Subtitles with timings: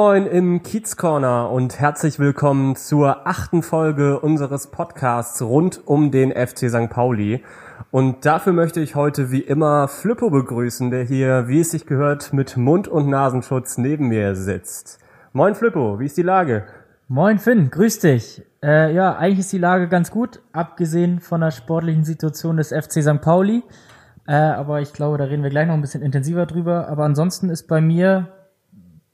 [0.00, 6.30] Moin im Kiez Corner und herzlich willkommen zur achten Folge unseres Podcasts rund um den
[6.30, 6.88] FC St.
[6.88, 7.42] Pauli.
[7.90, 12.32] Und dafür möchte ich heute wie immer Flippo begrüßen, der hier, wie es sich gehört,
[12.32, 15.00] mit Mund- und Nasenschutz neben mir sitzt.
[15.32, 16.66] Moin Flippo, wie ist die Lage?
[17.08, 18.46] Moin Finn, grüß dich.
[18.62, 23.02] Äh, ja, eigentlich ist die Lage ganz gut, abgesehen von der sportlichen Situation des FC
[23.02, 23.20] St.
[23.20, 23.64] Pauli.
[24.28, 26.86] Äh, aber ich glaube, da reden wir gleich noch ein bisschen intensiver drüber.
[26.86, 28.28] Aber ansonsten ist bei mir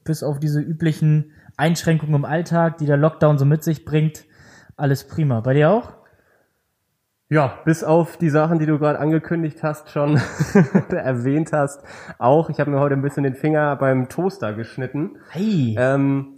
[0.05, 4.25] bis auf diese üblichen Einschränkungen im Alltag, die der Lockdown so mit sich bringt,
[4.77, 5.41] alles prima.
[5.41, 5.93] Bei dir auch?
[7.27, 10.21] Ja, bis auf die Sachen, die du gerade angekündigt hast, schon
[10.89, 11.83] erwähnt hast,
[12.19, 12.51] auch.
[12.51, 15.17] Ich habe mir heute ein bisschen den Finger beim Toaster geschnitten.
[15.31, 15.75] Hey.
[15.77, 16.34] Ähm,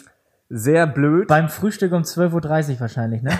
[0.49, 1.27] sehr blöd.
[1.27, 3.31] Beim Frühstück um 12.30 Uhr wahrscheinlich, ne?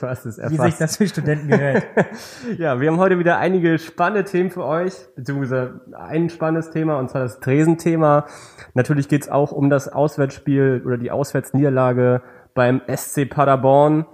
[0.00, 1.84] Was ist Wie sich das für Studenten gehört.
[2.58, 7.10] ja, wir haben heute wieder einige spannende Themen für euch, beziehungsweise ein spannendes Thema, und
[7.10, 8.26] zwar das Tresenthema.
[8.74, 12.22] Natürlich geht's auch um das Auswärtsspiel oder die Auswärtsniederlage
[12.54, 14.06] beim SC Paderborn.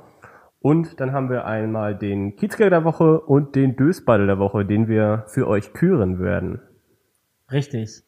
[0.59, 4.89] Und dann haben wir einmal den Kiezker der Woche und den Dösball der Woche, den
[4.89, 6.63] wir für euch küren werden.
[7.53, 8.03] Richtig.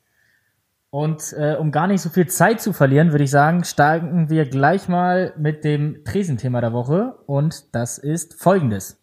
[0.97, 4.49] Und äh, um gar nicht so viel Zeit zu verlieren, würde ich sagen, steigen wir
[4.49, 7.19] gleich mal mit dem Tresenthema der Woche.
[7.27, 8.99] Und das ist folgendes.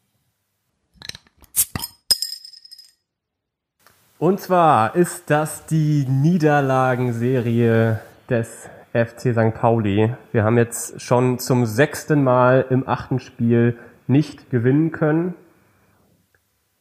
[4.17, 9.53] Und zwar ist das die Niederlagenserie des FC St.
[9.53, 10.15] Pauli.
[10.31, 15.35] Wir haben jetzt schon zum sechsten Mal im achten Spiel nicht gewinnen können.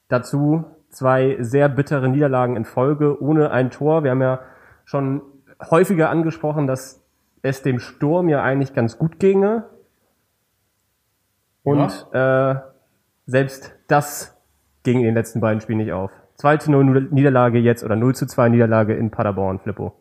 [0.08, 4.04] Dazu zwei sehr bittere Niederlagen in Folge ohne ein Tor.
[4.04, 4.40] Wir haben ja
[4.92, 5.22] schon
[5.70, 7.02] häufiger angesprochen, dass
[7.40, 9.64] es dem Sturm ja eigentlich ganz gut ginge.
[11.62, 12.50] Und ja.
[12.50, 12.60] äh,
[13.26, 14.36] selbst das
[14.82, 16.10] ging in den letzten beiden Spielen nicht auf.
[16.36, 19.94] 2 zu 0 Niederlage jetzt oder 0 zu 2 Niederlage in Paderborn, Flippo.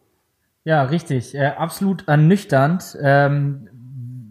[0.66, 1.36] Ja, richtig.
[1.36, 3.70] Äh, absolut ernüchternd, ähm,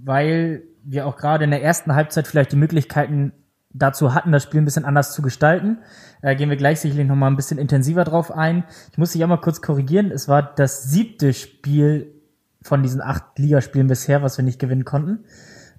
[0.05, 3.33] weil wir auch gerade in der ersten Halbzeit vielleicht die Möglichkeiten
[3.73, 5.79] dazu hatten, das Spiel ein bisschen anders zu gestalten.
[6.23, 8.65] Äh, gehen wir gleich sicherlich noch mal ein bisschen intensiver drauf ein.
[8.93, 10.11] Ich muss dich auch mal kurz korrigieren.
[10.11, 12.15] Es war das siebte Spiel
[12.63, 15.25] von diesen acht Ligaspielen bisher, was wir nicht gewinnen konnten.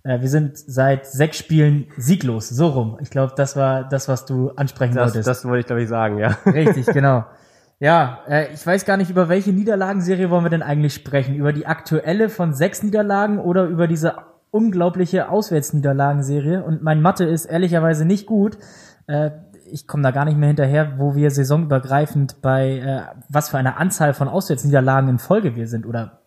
[0.03, 2.97] Äh, wir sind seit sechs Spielen sieglos, so rum.
[3.01, 5.27] Ich glaube, das war das, was du ansprechen das, wolltest.
[5.27, 6.37] Das wollte ich, glaube ich, sagen, ja.
[6.45, 7.25] Richtig, genau.
[7.79, 11.35] Ja, äh, ich weiß gar nicht, über welche Niederlagenserie wollen wir denn eigentlich sprechen?
[11.35, 14.15] Über die aktuelle von sechs Niederlagen oder über diese
[14.51, 16.63] unglaubliche Auswärtsniederlagenserie?
[16.63, 18.57] Und mein Mathe ist ehrlicherweise nicht gut.
[19.07, 19.31] Äh,
[19.71, 23.77] ich komme da gar nicht mehr hinterher, wo wir saisonübergreifend bei äh, was für eine
[23.77, 26.19] Anzahl von Auswärtsniederlagen in Folge wir sind oder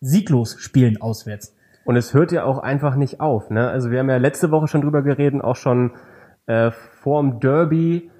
[0.00, 1.54] sieglos spielen auswärts.
[1.84, 3.50] Und es hört ja auch einfach nicht auf.
[3.50, 3.68] Ne?
[3.68, 5.92] Also wir haben ja letzte Woche schon drüber geredet, auch schon
[6.46, 8.10] äh, vorm Derby.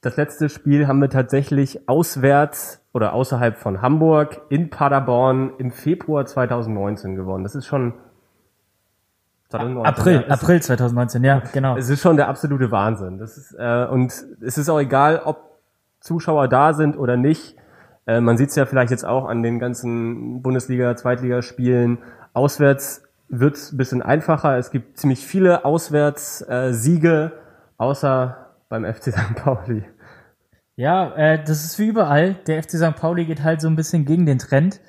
[0.00, 6.24] Das letzte Spiel haben wir tatsächlich auswärts oder außerhalb von Hamburg in Paderborn im Februar
[6.24, 7.42] 2019 gewonnen.
[7.42, 8.03] Das ist schon 2019,
[9.54, 10.34] April, ja.
[10.34, 11.76] April 2019, ja, genau.
[11.76, 13.18] Es ist schon der absolute Wahnsinn.
[13.18, 15.60] Das ist, äh, und es ist auch egal, ob
[16.00, 17.56] Zuschauer da sind oder nicht.
[18.06, 21.98] Äh, man sieht es ja vielleicht jetzt auch an den ganzen Bundesliga, Zweitligaspielen.
[22.32, 24.58] Auswärts wird es ein bisschen einfacher.
[24.58, 27.38] Es gibt ziemlich viele Auswärtssiege, äh,
[27.78, 28.36] außer
[28.68, 29.36] beim FC St.
[29.36, 29.84] Pauli.
[30.76, 32.34] Ja, äh, das ist wie überall.
[32.46, 32.96] Der FC St.
[32.96, 34.80] Pauli geht halt so ein bisschen gegen den Trend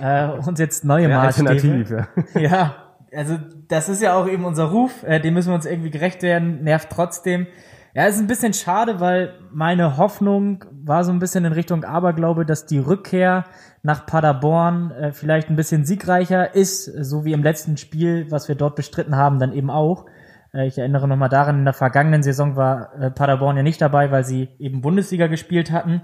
[0.00, 2.06] äh, und jetzt neue Maßstäbe.
[2.34, 2.74] Ja,
[3.14, 3.38] also
[3.68, 6.62] das ist ja auch eben unser Ruf, äh, dem müssen wir uns irgendwie gerecht werden,
[6.62, 7.46] nervt trotzdem.
[7.92, 12.46] Ja, ist ein bisschen schade, weil meine Hoffnung war so ein bisschen in Richtung Aberglaube,
[12.46, 13.44] dass die Rückkehr
[13.82, 18.54] nach Paderborn äh, vielleicht ein bisschen siegreicher ist, so wie im letzten Spiel, was wir
[18.54, 20.06] dort bestritten haben, dann eben auch.
[20.54, 24.12] Äh, ich erinnere nochmal daran, in der vergangenen Saison war äh, Paderborn ja nicht dabei,
[24.12, 26.02] weil sie eben Bundesliga gespielt hatten.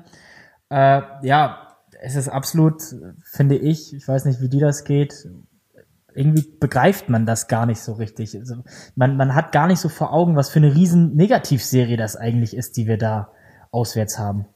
[0.70, 1.68] Äh, ja,
[2.00, 2.82] es ist absolut,
[3.24, 5.28] finde ich, ich weiß nicht, wie dir das geht,
[6.16, 8.36] irgendwie begreift man das gar nicht so richtig.
[8.36, 8.56] Also
[8.94, 12.56] man, man hat gar nicht so vor Augen, was für eine riesen Negativserie das eigentlich
[12.56, 13.28] ist, die wir da
[13.70, 14.46] auswärts haben.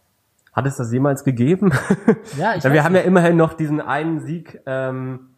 [0.52, 1.72] Hat es das jemals gegeben?
[2.38, 3.02] Ja, ich Wir haben nicht.
[3.02, 5.30] ja immerhin noch diesen einen Sieg ähm,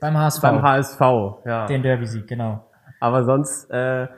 [0.00, 0.42] beim HSV.
[0.42, 1.00] Beim HSV,
[1.44, 1.66] ja.
[1.66, 2.64] Den Derby-Sieg, genau.
[3.00, 4.08] Aber sonst, äh,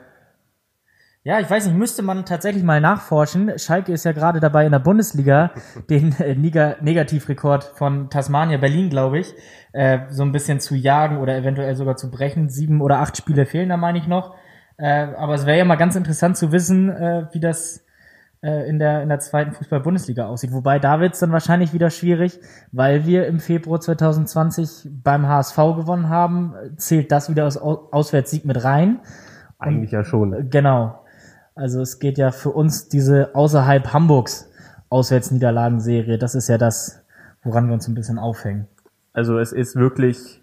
[1.23, 3.59] Ja, ich weiß nicht, müsste man tatsächlich mal nachforschen.
[3.59, 5.51] Schalke ist ja gerade dabei in der Bundesliga
[5.89, 9.33] den äh, Negativrekord von Tasmania Berlin, glaube ich,
[9.73, 12.47] äh, so ein bisschen zu jagen oder eventuell sogar zu brechen.
[12.47, 14.35] Sieben oder acht Spiele fehlen da, meine ich noch.
[14.77, 17.85] Äh, aber es wäre ja mal ganz interessant zu wissen, äh, wie das
[18.41, 20.53] äh, in, der, in der zweiten Fußball-Bundesliga aussieht.
[20.53, 22.39] Wobei da wird es dann wahrscheinlich wieder schwierig,
[22.71, 26.53] weil wir im Februar 2020 beim HSV gewonnen haben.
[26.77, 29.01] Zählt das wieder als Auswärtssieg mit rein?
[29.57, 30.49] Eigentlich ja schon.
[30.49, 31.03] Genau.
[31.55, 34.49] Also es geht ja für uns diese außerhalb Hamburgs
[34.89, 36.17] Auswärtsniederlagenserie.
[36.17, 37.03] Das ist ja das,
[37.43, 38.67] woran wir uns ein bisschen aufhängen.
[39.13, 40.41] Also es ist wirklich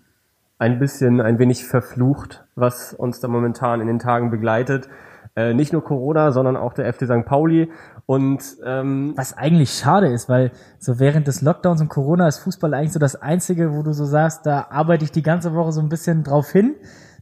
[0.58, 4.88] ein bisschen, ein wenig verflucht, was uns da momentan in den Tagen begleitet.
[5.34, 7.26] Äh, nicht nur Corona, sondern auch der FC St.
[7.26, 7.70] Pauli.
[8.06, 12.72] Und ähm, was eigentlich schade ist, weil so während des Lockdowns und Corona ist Fußball
[12.72, 15.80] eigentlich so das Einzige, wo du so sagst, da arbeite ich die ganze Woche so
[15.80, 16.74] ein bisschen drauf hin.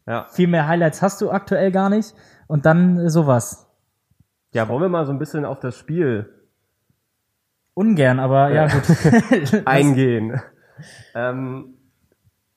[0.06, 0.26] Ja.
[0.30, 2.14] Viel mehr Highlights hast du aktuell gar nicht.
[2.46, 3.63] Und dann sowas.
[4.54, 6.32] Ja, wollen wir mal so ein bisschen auf das Spiel
[7.74, 9.62] ungern, aber ja, gut.
[9.66, 10.40] eingehen.
[11.12, 11.74] Ähm,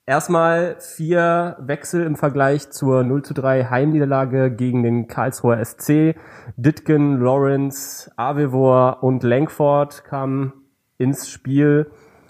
[0.06, 6.16] erstmal vier Wechsel im Vergleich zur 0 zu 3 Heimniederlage gegen den Karlsruher SC.
[6.56, 10.54] Ditgen, Lawrence, Avevor und Langford kamen
[11.00, 11.90] ins Spiel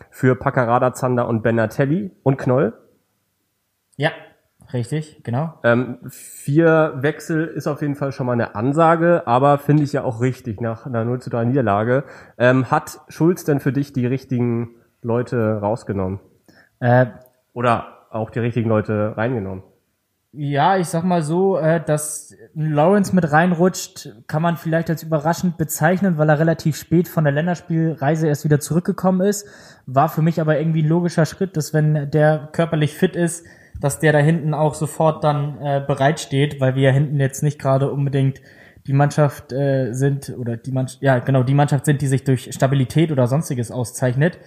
[0.09, 2.73] für Paccarada, Zander und Benatelli und Knoll.
[3.97, 4.11] Ja,
[4.73, 5.53] Richtig, genau.
[5.63, 10.03] Ähm, vier Wechsel ist auf jeden Fall schon mal eine Ansage, aber finde ich ja
[10.03, 12.03] auch richtig nach einer 0 zu 3 Niederlage.
[12.37, 14.71] Ähm, hat Schulz denn für dich die richtigen
[15.01, 16.19] Leute rausgenommen?
[16.79, 17.07] Äh,
[17.53, 19.63] Oder auch die richtigen Leute reingenommen?
[20.33, 25.57] Ja, ich sag mal so, äh, dass Lawrence mit reinrutscht, kann man vielleicht als überraschend
[25.57, 29.47] bezeichnen, weil er relativ spät von der Länderspielreise erst wieder zurückgekommen ist.
[29.85, 33.45] War für mich aber irgendwie ein logischer Schritt, dass wenn der körperlich fit ist,
[33.79, 37.59] dass der da hinten auch sofort dann äh, bereitsteht, weil wir ja hinten jetzt nicht
[37.59, 38.41] gerade unbedingt
[38.87, 42.49] die Mannschaft äh, sind oder die Mannschaft, ja genau, die Mannschaft sind, die sich durch
[42.53, 44.39] Stabilität oder sonstiges auszeichnet.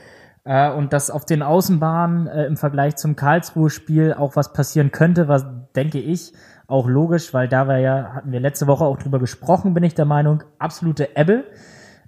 [0.45, 5.29] Äh, und dass auf den Außenbahnen äh, im Vergleich zum Karlsruhe-Spiel auch was passieren könnte,
[5.29, 5.45] was
[5.77, 6.33] denke ich
[6.67, 9.95] auch logisch, weil da war ja, hatten wir letzte Woche auch drüber gesprochen, bin ich
[9.95, 11.45] der Meinung, absolute Ebbe.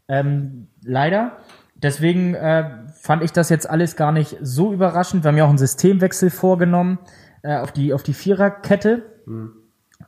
[0.08, 1.38] Ähm, leider.
[1.74, 2.70] Deswegen äh,
[3.02, 5.24] fand ich das jetzt alles gar nicht so überraschend.
[5.24, 7.00] Wir haben ja auch einen Systemwechsel vorgenommen
[7.42, 9.52] äh, auf die auf die Viererkette mhm.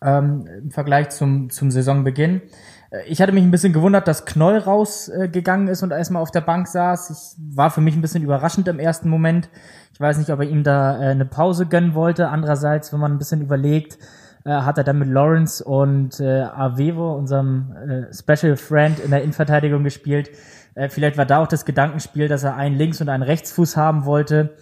[0.00, 2.42] ähm, im Vergleich zum zum Saisonbeginn.
[2.90, 6.30] Äh, ich hatte mich ein bisschen gewundert, dass Knoll rausgegangen äh, ist und erstmal auf
[6.30, 7.10] der Bank saß.
[7.10, 9.48] Ich war für mich ein bisschen überraschend im ersten Moment.
[9.92, 12.28] Ich weiß nicht, ob er ihm da äh, eine Pause gönnen wollte.
[12.28, 13.98] Andererseits, wenn man ein bisschen überlegt,
[14.44, 19.22] äh, hat er dann mit Lawrence und äh, Avevo, unserem äh, Special Friend, in der
[19.22, 20.30] Innenverteidigung gespielt.
[20.74, 24.04] Äh, vielleicht war da auch das Gedankenspiel, dass er einen Links- und einen Rechtsfuß haben
[24.04, 24.56] wollte.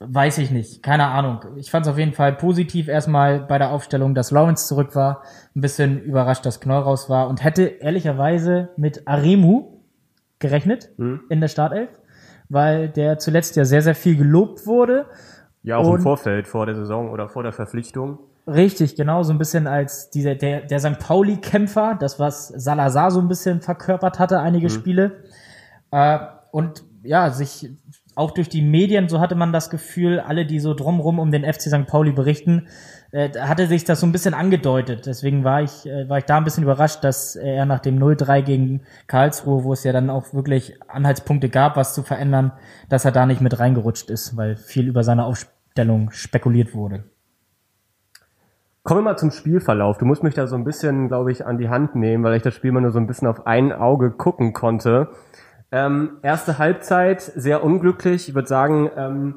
[0.00, 0.82] Weiß ich nicht.
[0.82, 1.40] Keine Ahnung.
[1.56, 5.22] Ich fand es auf jeden Fall positiv erstmal bei der Aufstellung, dass Lawrence zurück war.
[5.54, 9.78] Ein bisschen überrascht, dass Knoll raus war und hätte ehrlicherweise mit Aremu
[10.40, 11.22] gerechnet mhm.
[11.28, 11.88] in der Startelf,
[12.48, 15.06] weil der zuletzt ja sehr, sehr viel gelobt wurde.
[15.62, 18.18] Ja, auch und im Vorfeld, vor der Saison oder vor der Verpflichtung.
[18.46, 20.98] Richtig, genau, so ein bisschen als dieser, der, der St.
[20.98, 24.70] Pauli-Kämpfer, das, was Salazar so ein bisschen verkörpert hatte, einige mhm.
[24.70, 25.24] Spiele.
[25.90, 26.18] Äh,
[26.52, 27.70] und ja, sich
[28.16, 31.44] auch durch die Medien, so hatte man das Gefühl, alle, die so drumrum um den
[31.44, 31.86] FC St.
[31.86, 32.68] Pauli berichten,
[33.12, 35.06] äh, hatte sich das so ein bisschen angedeutet.
[35.06, 38.42] Deswegen war ich, äh, war ich da ein bisschen überrascht, dass er nach dem 0-3
[38.42, 42.52] gegen Karlsruhe, wo es ja dann auch wirklich Anhaltspunkte gab, was zu verändern,
[42.88, 47.04] dass er da nicht mit reingerutscht ist, weil viel über seine Aufstellung spekuliert wurde.
[48.84, 49.96] Kommen wir mal zum Spielverlauf.
[49.96, 52.42] Du musst mich da so ein bisschen, glaube ich, an die Hand nehmen, weil ich
[52.42, 55.08] das Spiel mal nur so ein bisschen auf ein Auge gucken konnte.
[55.72, 58.28] Ähm, erste Halbzeit sehr unglücklich.
[58.28, 59.34] Ich würde sagen, ähm,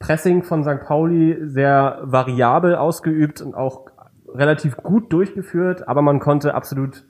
[0.00, 0.80] Pressing von St.
[0.84, 3.86] Pauli sehr variabel ausgeübt und auch
[4.26, 7.04] relativ gut durchgeführt, aber man konnte absolut,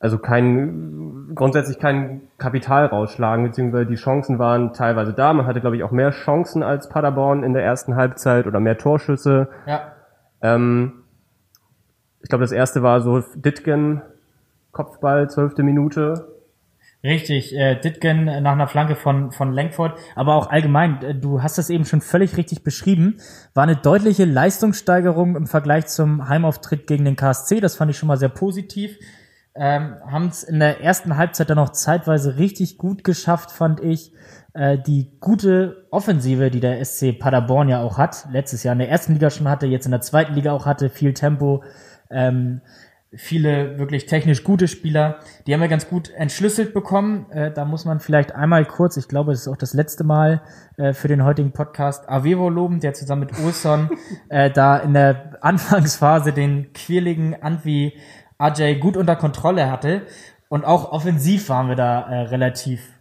[0.00, 5.32] also kein, grundsätzlich kein Kapital rausschlagen, beziehungsweise die Chancen waren teilweise da.
[5.32, 8.76] Man hatte, glaube ich, auch mehr Chancen als Paderborn in der ersten Halbzeit oder mehr
[8.76, 9.48] Torschüsse.
[9.64, 9.95] Ja.
[10.46, 11.02] Ähm,
[12.22, 14.02] ich glaube, das erste war so Ditgen,
[14.70, 16.32] Kopfball, zwölfte Minute.
[17.02, 21.58] Richtig, äh, Ditgen nach einer Flanke von, von Langford, aber auch allgemein, äh, du hast
[21.58, 23.18] das eben schon völlig richtig beschrieben,
[23.54, 28.08] war eine deutliche Leistungssteigerung im Vergleich zum Heimauftritt gegen den KSC, das fand ich schon
[28.08, 28.98] mal sehr positiv.
[29.58, 34.12] Ähm, Haben es in der ersten Halbzeit dann auch zeitweise richtig gut geschafft, fand ich,
[34.52, 38.90] äh, die gute Offensive, die der SC Paderborn ja auch hat, letztes Jahr in der
[38.90, 41.62] ersten Liga schon hatte, jetzt in der zweiten Liga auch hatte, viel Tempo,
[42.10, 42.60] ähm,
[43.14, 45.18] viele wirklich technisch gute Spieler.
[45.46, 47.30] Die haben wir ganz gut entschlüsselt bekommen.
[47.30, 50.42] Äh, da muss man vielleicht einmal kurz, ich glaube, es ist auch das letzte Mal
[50.76, 53.90] äh, für den heutigen Podcast, Avevo loben, der zusammen mit Olson
[54.28, 57.94] äh, da in der Anfangsphase den quirligen Antwi
[58.38, 60.02] Ajay gut unter Kontrolle hatte.
[60.48, 62.96] Und auch offensiv waren wir da äh, relativ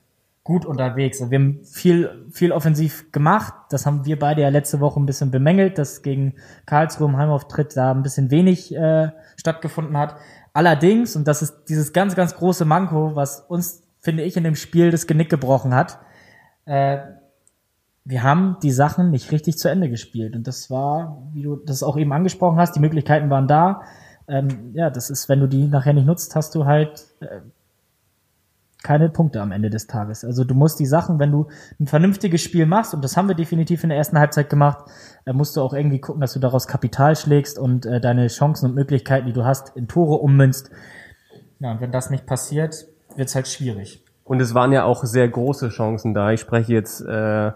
[0.45, 1.19] gut unterwegs.
[1.29, 3.53] Wir haben viel, viel offensiv gemacht.
[3.71, 6.35] Das haben wir beide ja letzte Woche ein bisschen bemängelt, dass gegen
[6.67, 10.15] Karlsruhe im Heimauftritt da ein bisschen wenig äh, stattgefunden hat.
[10.53, 14.55] Allerdings, und das ist dieses ganz, ganz große Manko, was uns, finde ich, in dem
[14.55, 15.99] Spiel das Genick gebrochen hat,
[16.65, 16.99] äh,
[18.05, 20.35] wir haben die Sachen nicht richtig zu Ende gespielt.
[20.35, 23.81] Und das war, wie du das auch eben angesprochen hast, die Möglichkeiten waren da.
[24.27, 27.41] Ähm, ja, das ist, wenn du die nachher nicht nutzt, hast du halt äh,
[28.85, 30.23] keine Punkte am Ende des Tages.
[30.23, 31.47] Also du musst die Sachen, wenn du
[31.79, 34.85] ein vernünftiges Spiel machst, und das haben wir definitiv in der ersten Halbzeit gemacht,
[35.25, 38.69] äh, musst du auch irgendwie gucken, dass du daraus Kapital schlägst und äh, deine Chancen
[38.69, 40.69] und Möglichkeiten, die du hast, in Tore ummünzt.
[41.59, 44.03] Ja, und wenn das nicht passiert, wird's halt schwierig.
[44.23, 46.31] Und es waren ja auch sehr große Chancen da.
[46.31, 47.51] Ich spreche jetzt äh,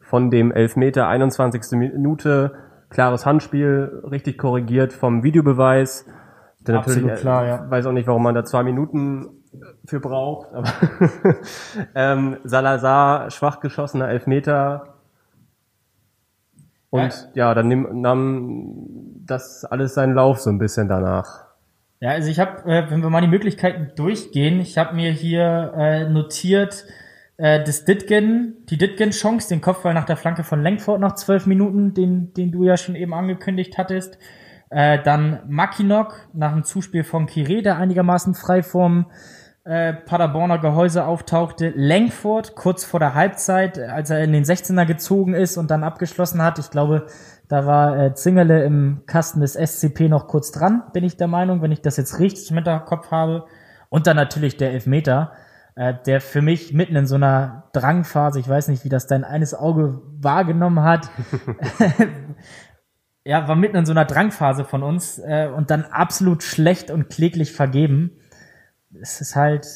[0.00, 1.72] von dem Elfmeter, 21.
[1.72, 2.52] Minute,
[2.90, 6.06] klares Handspiel, richtig korrigiert vom Videobeweis.
[6.60, 7.70] Der Absolut natürlich, klar, ja.
[7.70, 9.28] weiß auch nicht, warum man da zwei Minuten
[9.86, 10.52] für braucht.
[10.52, 10.68] Aber
[11.94, 14.94] ähm, Salazar, schwach geschossener Elfmeter.
[16.90, 21.46] Und ja, ja dann nimm, nahm das alles seinen Lauf so ein bisschen danach.
[22.00, 25.72] Ja, also ich habe, äh, wenn wir mal die Möglichkeiten durchgehen, ich habe mir hier
[25.76, 26.84] äh, notiert,
[27.40, 31.94] äh, das Ditgen, die Ditgen-Chance, den Kopfball nach der Flanke von Lenkford nach zwölf Minuten,
[31.94, 34.18] den, den du ja schon eben angekündigt hattest.
[34.68, 39.06] Äh, dann Makinok nach dem Zuspiel von Kire, der einigermaßen frei vom
[39.64, 41.72] äh, Paderborner Gehäuse auftauchte.
[41.74, 46.42] Lenkford kurz vor der Halbzeit, als er in den 16er gezogen ist und dann abgeschlossen
[46.42, 46.58] hat.
[46.58, 47.06] Ich glaube,
[47.48, 51.62] da war äh, Zingerle im Kasten des SCP noch kurz dran, bin ich der Meinung,
[51.62, 53.46] wenn ich das jetzt richtig mit der Kopf habe.
[53.88, 55.32] Und dann natürlich der Elfmeter,
[55.74, 59.24] äh, der für mich mitten in so einer Drangphase, ich weiß nicht, wie das dein
[59.24, 61.10] eines Auge wahrgenommen hat,
[63.24, 67.08] ja, war mitten in so einer Drangphase von uns äh, und dann absolut schlecht und
[67.08, 68.12] kläglich vergeben
[68.98, 69.66] es ist halt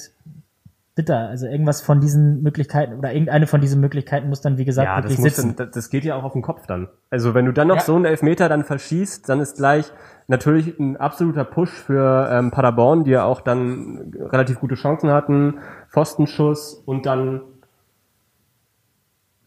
[0.94, 1.28] bitter.
[1.28, 4.96] Also irgendwas von diesen Möglichkeiten oder irgendeine von diesen Möglichkeiten muss dann, wie gesagt, ja,
[4.96, 5.56] wirklich das sitzen.
[5.56, 6.88] Dann, das geht ja auch auf den Kopf dann.
[7.10, 7.82] Also wenn du dann noch ja.
[7.82, 9.92] so einen Elfmeter dann verschießt, dann ist gleich
[10.26, 15.58] natürlich ein absoluter Push für ähm, Paderborn, die ja auch dann relativ gute Chancen hatten,
[15.88, 17.42] Pfostenschuss und dann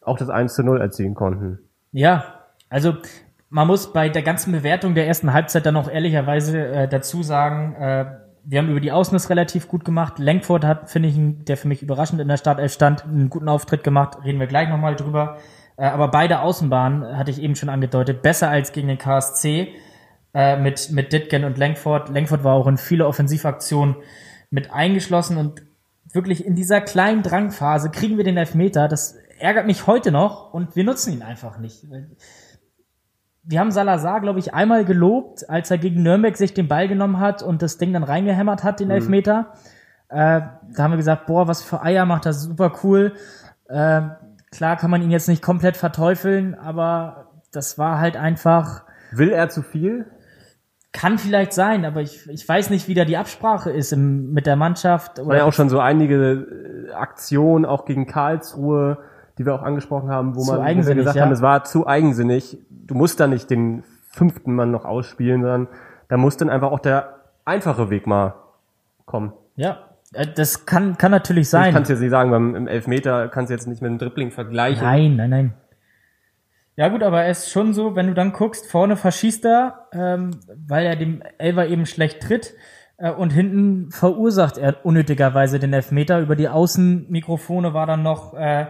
[0.02, 1.60] auch das 1 zu 0 erzielen konnten.
[1.92, 2.24] Ja,
[2.70, 2.96] also
[3.50, 7.76] man muss bei der ganzen Bewertung der ersten Halbzeit dann auch ehrlicherweise äh, dazu sagen,
[7.76, 8.06] äh,
[8.50, 10.20] wir haben über die Außen relativ gut gemacht.
[10.20, 13.84] Lenkford hat, finde ich, der für mich überraschend in der Startelf stand, einen guten Auftritt
[13.84, 14.20] gemacht.
[14.24, 15.38] Reden wir gleich nochmal drüber.
[15.76, 19.74] Äh, aber beide Außenbahnen, hatte ich eben schon angedeutet, besser als gegen den KSC
[20.38, 22.10] äh, mit, mit Ditgen und Lenkford.
[22.10, 23.96] Lenkford war auch in viele Offensivaktionen
[24.52, 25.64] mit eingeschlossen und
[26.14, 28.88] wirklich in dieser kleinen Drangphase kriegen wir den Elfmeter.
[28.88, 31.86] Das ärgert mich heute noch und wir nutzen ihn einfach nicht
[33.50, 37.20] wir haben Salazar, glaube ich, einmal gelobt, als er gegen Nürnberg sich den Ball genommen
[37.20, 38.96] hat und das Ding dann reingehämmert hat, den mhm.
[38.96, 39.54] Elfmeter.
[40.10, 40.42] Äh,
[40.76, 43.14] da haben wir gesagt, boah, was für Eier macht das super cool.
[43.70, 44.02] Äh,
[44.52, 48.84] klar kann man ihn jetzt nicht komplett verteufeln, aber das war halt einfach.
[49.12, 50.06] Will er zu viel?
[50.98, 54.48] Kann vielleicht sein, aber ich, ich weiß nicht, wie da die Absprache ist im, mit
[54.48, 55.26] der Mannschaft.
[55.26, 58.98] War ja auch schon so einige Aktionen, auch gegen Karlsruhe,
[59.38, 61.22] die wir auch angesprochen haben, wo, man, wo gesagt ja.
[61.22, 65.68] haben, es war zu eigensinnig du musst da nicht den fünften Mann noch ausspielen, sondern
[66.08, 68.36] da muss dann einfach auch der einfache Weg mal
[69.06, 69.34] kommen.
[69.56, 69.80] Ja,
[70.14, 71.68] äh, das kann, kann natürlich sein.
[71.68, 73.98] Ich kann es jetzt nicht sagen, beim im Elfmeter kannst du jetzt nicht mit dem
[73.98, 74.84] Dribbling vergleichen.
[74.84, 75.54] Nein, nein, nein.
[76.78, 80.32] Ja gut, aber es ist schon so, wenn du dann guckst, vorne verschießt er, ähm,
[80.68, 82.54] weil er dem Elver eben schlecht tritt
[82.98, 86.20] äh, und hinten verursacht er unnötigerweise den Elfmeter.
[86.20, 88.68] Über die Außenmikrofone war dann noch äh,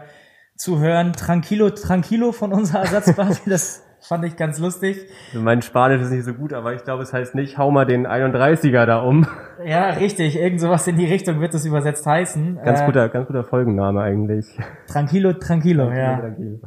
[0.56, 3.42] zu hören, tranquilo, tranquilo von unserer Ersatzbank.
[3.46, 4.98] das Fand ich ganz lustig.
[5.34, 8.08] Mein Spanisch ist nicht so gut, aber ich glaube, es heißt nicht, hau mal den
[8.08, 9.28] 31er da um.
[9.66, 10.38] Ja, richtig.
[10.38, 12.60] Irgend sowas in die Richtung wird es übersetzt heißen.
[12.64, 14.46] Ganz äh, guter, ganz guter Folgenname eigentlich.
[14.88, 16.20] Tranquilo, tranquilo, tranquilo ja.
[16.20, 16.60] Tranquilo.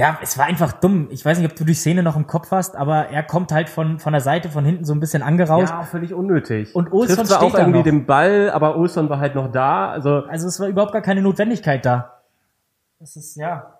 [0.00, 1.08] Ja, es war einfach dumm.
[1.10, 3.68] Ich weiß nicht, ob du die Szene noch im Kopf hast, aber er kommt halt
[3.68, 5.68] von, von der Seite, von hinten so ein bisschen angerauscht.
[5.68, 6.74] Ja, völlig unnötig.
[6.74, 7.84] Und Olson Trifft steht auch irgendwie noch.
[7.84, 9.90] den Ball, aber Olson war halt noch da.
[9.90, 12.22] Also, also es war überhaupt gar keine Notwendigkeit da.
[12.98, 13.74] Das ist, ja.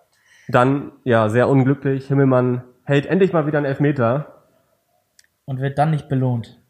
[0.48, 2.08] Dann, ja, sehr unglücklich.
[2.08, 4.26] Himmelmann hält endlich mal wieder einen Elfmeter.
[5.46, 6.60] Und wird dann nicht belohnt.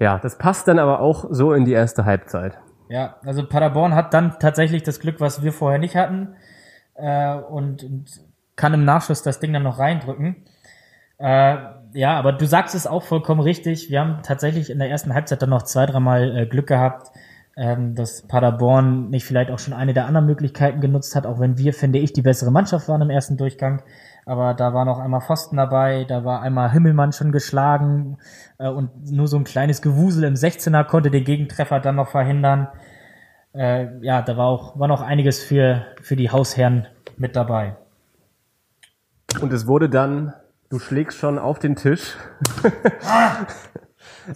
[0.00, 2.58] Ja, das passt dann aber auch so in die erste Halbzeit.
[2.88, 6.34] Ja, also Paderborn hat dann tatsächlich das Glück, was wir vorher nicht hatten.
[6.96, 8.29] Äh, und, und
[8.60, 10.36] kann im Nachschuss das Ding dann noch reindrücken.
[11.18, 11.56] Äh,
[11.94, 13.90] ja, aber du sagst es auch vollkommen richtig.
[13.90, 17.10] Wir haben tatsächlich in der ersten Halbzeit dann noch zwei, dreimal äh, Glück gehabt,
[17.56, 21.56] ähm, dass Paderborn nicht vielleicht auch schon eine der anderen Möglichkeiten genutzt hat, auch wenn
[21.56, 23.82] wir, finde ich, die bessere Mannschaft waren im ersten Durchgang.
[24.26, 28.18] Aber da war noch einmal Pfosten dabei, da war einmal Himmelmann schon geschlagen
[28.58, 32.68] äh, und nur so ein kleines Gewusel im 16er konnte den Gegentreffer dann noch verhindern.
[33.54, 36.86] Äh, ja, da war auch war noch einiges für, für die Hausherren
[37.16, 37.76] mit dabei.
[39.40, 40.34] Und es wurde dann,
[40.70, 42.16] du schlägst schon auf den Tisch.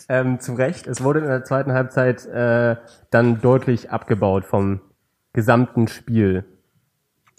[0.09, 2.77] Ähm, zu Recht, es wurde in der zweiten Halbzeit äh,
[3.11, 4.81] dann deutlich abgebaut vom
[5.33, 6.45] gesamten Spiel.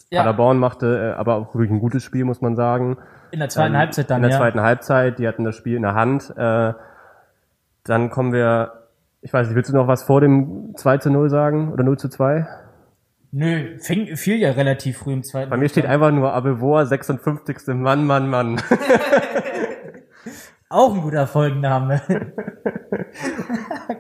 [0.09, 0.21] Ja.
[0.21, 2.97] Paderborn machte äh, aber auch wirklich ein gutes Spiel, muss man sagen.
[3.31, 4.37] In der zweiten ähm, Halbzeit dann, In der ja.
[4.37, 6.33] zweiten Halbzeit, die hatten das Spiel in der Hand.
[6.37, 6.73] Äh,
[7.83, 8.89] dann kommen wir,
[9.21, 11.97] ich weiß nicht, willst du noch was vor dem 2 zu 0 sagen oder 0
[11.97, 12.47] zu 2?
[13.31, 15.49] Nö, fing, fiel ja relativ früh im zweiten.
[15.49, 17.75] Bei mir steht einfach nur Abelvoa, 56.
[17.75, 18.61] Mann, Mann, Mann.
[20.69, 22.01] Auch ein guter Folgenname.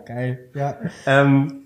[0.05, 0.77] Geil, ja.
[1.05, 1.65] Ähm,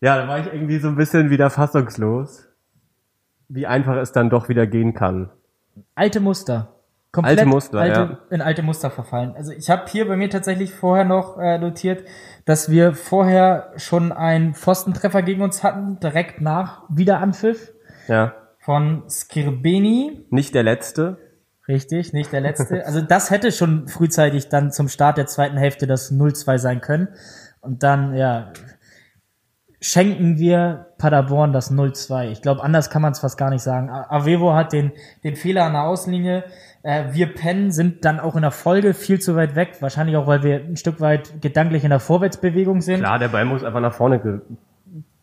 [0.00, 2.48] ja, da war ich irgendwie so ein bisschen wieder fassungslos,
[3.48, 5.30] wie einfach es dann doch wieder gehen kann.
[5.94, 6.79] Alte Muster.
[7.12, 8.18] Komplett alte Muster, alte, ja.
[8.30, 9.34] in alte Muster verfallen.
[9.36, 12.04] Also ich habe hier bei mir tatsächlich vorher noch äh, notiert,
[12.44, 17.72] dass wir vorher schon einen Pfostentreffer gegen uns hatten, direkt nach Wiederanpfiff.
[18.06, 18.34] Ja.
[18.58, 20.24] Von Skirbeni.
[20.30, 21.18] Nicht der letzte.
[21.66, 22.84] Richtig, nicht der letzte.
[22.86, 27.08] Also das hätte schon frühzeitig dann zum Start der zweiten Hälfte das 0-2 sein können.
[27.60, 28.52] Und dann, ja,
[29.80, 32.30] schenken wir Paderborn das 0-2.
[32.30, 33.90] Ich glaube, anders kann man es fast gar nicht sagen.
[33.90, 34.92] Avevo hat den,
[35.24, 36.44] den Fehler an der Außenlinie.
[36.82, 39.76] Äh, wir pennen, sind dann auch in der Folge viel zu weit weg.
[39.80, 43.00] Wahrscheinlich auch, weil wir ein Stück weit gedanklich in der Vorwärtsbewegung sind.
[43.00, 44.42] Klar, der Ball muss einfach nach vorne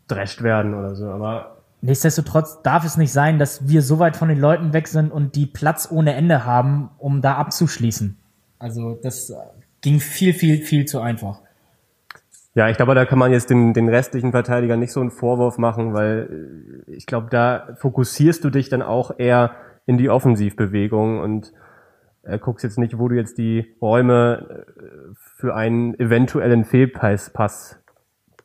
[0.07, 1.57] gedrescht werden oder so, aber.
[1.81, 5.35] Nichtsdestotrotz darf es nicht sein, dass wir so weit von den Leuten weg sind und
[5.35, 8.17] die Platz ohne Ende haben, um da abzuschließen.
[8.59, 9.31] Also das
[9.81, 11.39] ging viel, viel, viel zu einfach.
[12.55, 15.59] Ja, ich glaube, da kann man jetzt den, den restlichen Verteidigern nicht so einen Vorwurf
[15.59, 19.51] machen, weil äh, ich glaube, da fokussierst du dich dann auch eher
[19.87, 21.53] in die Offensivbewegung und
[22.21, 27.79] äh, guckst jetzt nicht, wo du jetzt die Räume äh, für einen eventuellen Fehlpass Pass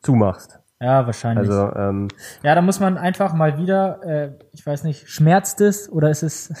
[0.01, 0.59] zumachst.
[0.79, 1.49] Ja, wahrscheinlich.
[1.49, 2.07] Also, ähm,
[2.43, 6.23] ja, da muss man einfach mal wieder, äh, ich weiß nicht, schmerzt es oder ist
[6.23, 6.53] es.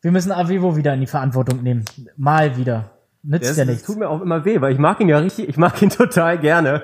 [0.00, 1.84] Wir müssen Avivo wieder in die Verantwortung nehmen.
[2.16, 2.90] Mal wieder.
[3.22, 3.82] Nützt das, ja nichts.
[3.82, 5.90] Das tut mir auch immer weh, weil ich mag ihn ja richtig, ich mag ihn
[5.90, 6.82] total gerne.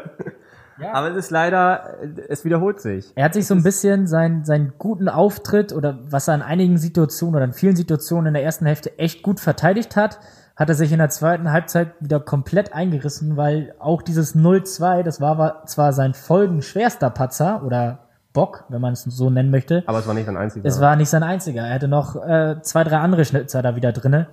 [0.81, 0.93] Ja.
[0.93, 1.97] Aber es ist leider,
[2.29, 3.13] es wiederholt sich.
[3.15, 6.79] Er hat sich so ein bisschen seinen, seinen guten Auftritt oder was er in einigen
[6.79, 10.21] Situationen oder in vielen Situationen in der ersten Hälfte echt gut verteidigt hat,
[10.55, 15.21] hat er sich in der zweiten Halbzeit wieder komplett eingerissen, weil auch dieses 0-2, das
[15.21, 19.83] war zwar sein folgenschwerster Patzer oder Bock, wenn man es so nennen möchte.
[19.87, 20.69] Aber es war nicht sein einziger.
[20.69, 21.63] Es war nicht sein einziger.
[21.63, 24.29] Er hatte noch äh, zwei, drei andere Schnitzer da wieder drinne.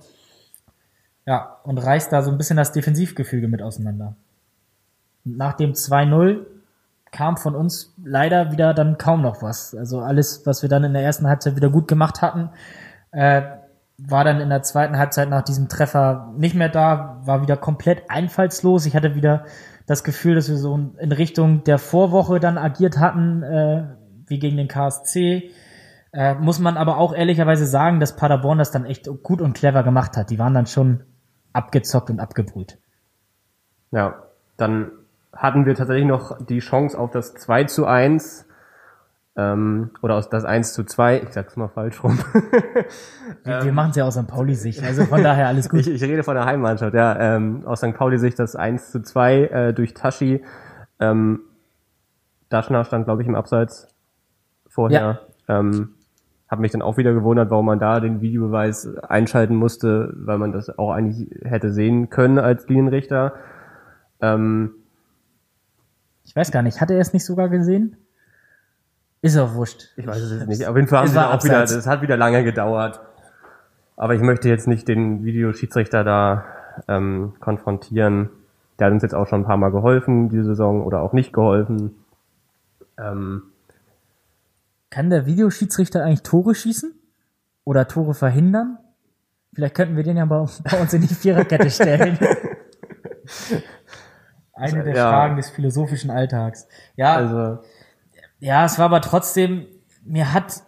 [1.26, 4.14] Ja, und reißt da so ein bisschen das Defensivgefüge mit auseinander.
[5.26, 6.46] Nach dem 2-0
[7.10, 9.74] kam von uns leider wieder dann kaum noch was.
[9.74, 12.50] Also alles, was wir dann in der ersten Halbzeit wieder gut gemacht hatten,
[13.10, 13.42] äh,
[13.98, 18.10] war dann in der zweiten Halbzeit nach diesem Treffer nicht mehr da, war wieder komplett
[18.10, 18.86] einfallslos.
[18.86, 19.44] Ich hatte wieder
[19.86, 23.84] das Gefühl, dass wir so in Richtung der Vorwoche dann agiert hatten, äh,
[24.26, 25.50] wie gegen den KSC.
[26.12, 29.82] Äh, muss man aber auch ehrlicherweise sagen, dass Paderborn das dann echt gut und clever
[29.82, 30.30] gemacht hat.
[30.30, 31.04] Die waren dann schon
[31.52, 32.78] abgezockt und abgebrüht.
[33.92, 34.24] Ja,
[34.56, 34.90] dann
[35.36, 38.46] hatten wir tatsächlich noch die Chance auf das 2 zu 1
[39.36, 42.18] ähm, oder aus das 1 zu 2, ich sag's mal falsch rum.
[43.44, 44.26] wir, wir machen es ja aus St.
[44.26, 45.80] Pauli-Sicht, also von daher alles gut.
[45.86, 47.36] ich, ich rede von der Heimmannschaft, ja.
[47.36, 47.94] Ähm, aus St.
[47.94, 50.42] Pauli-Sicht das 1 zu 2 äh, durch Tashi.
[50.98, 51.40] Ähm,
[52.48, 53.94] Daschner stand, glaube ich, im Abseits
[54.68, 55.20] vorher.
[55.48, 55.58] Ja.
[55.58, 55.90] Ähm,
[56.48, 60.52] habe mich dann auch wieder gewundert, warum man da den Videobeweis einschalten musste, weil man
[60.52, 63.34] das auch eigentlich hätte sehen können als Linienrichter.
[64.20, 64.70] Ähm,
[66.26, 67.96] ich weiß gar nicht, hat er es nicht sogar gesehen?
[69.22, 69.92] Ist auch wurscht.
[69.96, 70.66] Ich weiß es jetzt nicht.
[70.66, 73.00] Auf jeden Fall haben sie auch wieder, das hat wieder lange gedauert.
[73.96, 76.44] Aber ich möchte jetzt nicht den Videoschiedsrichter da
[76.88, 78.28] ähm, konfrontieren.
[78.78, 81.32] Der hat uns jetzt auch schon ein paar Mal geholfen, diese Saison, oder auch nicht
[81.32, 81.94] geholfen.
[82.98, 83.44] Ähm,
[84.90, 86.92] kann der Videoschiedsrichter eigentlich Tore schießen?
[87.64, 88.78] Oder Tore verhindern?
[89.54, 92.18] Vielleicht könnten wir den ja bei, bei uns in die Viererkette stellen.
[94.56, 95.10] Eine der ja.
[95.10, 96.66] Fragen des philosophischen Alltags.
[96.96, 97.58] Ja, also.
[98.40, 99.66] ja, es war aber trotzdem,
[100.04, 100.62] mir hat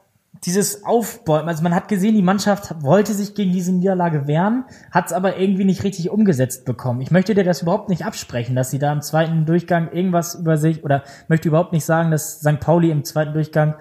[0.45, 5.07] dieses Aufbäumen, also man hat gesehen, die Mannschaft wollte sich gegen diese Niederlage wehren, hat
[5.07, 7.01] es aber irgendwie nicht richtig umgesetzt bekommen.
[7.01, 10.57] Ich möchte dir das überhaupt nicht absprechen, dass sie da im zweiten Durchgang irgendwas über
[10.57, 12.61] sich oder möchte überhaupt nicht sagen, dass St.
[12.61, 13.75] Pauli im zweiten Durchgang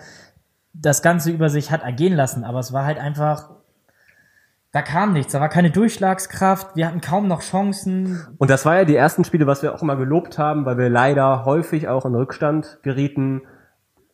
[0.73, 3.56] das Ganze über sich hat ergehen lassen, aber es war halt einfach
[4.77, 8.27] Da kam nichts, da war keine Durchschlagskraft, wir hatten kaum noch Chancen.
[8.37, 10.87] Und das war ja die ersten Spiele, was wir auch immer gelobt haben, weil wir
[10.87, 13.41] leider häufig auch in Rückstand gerieten.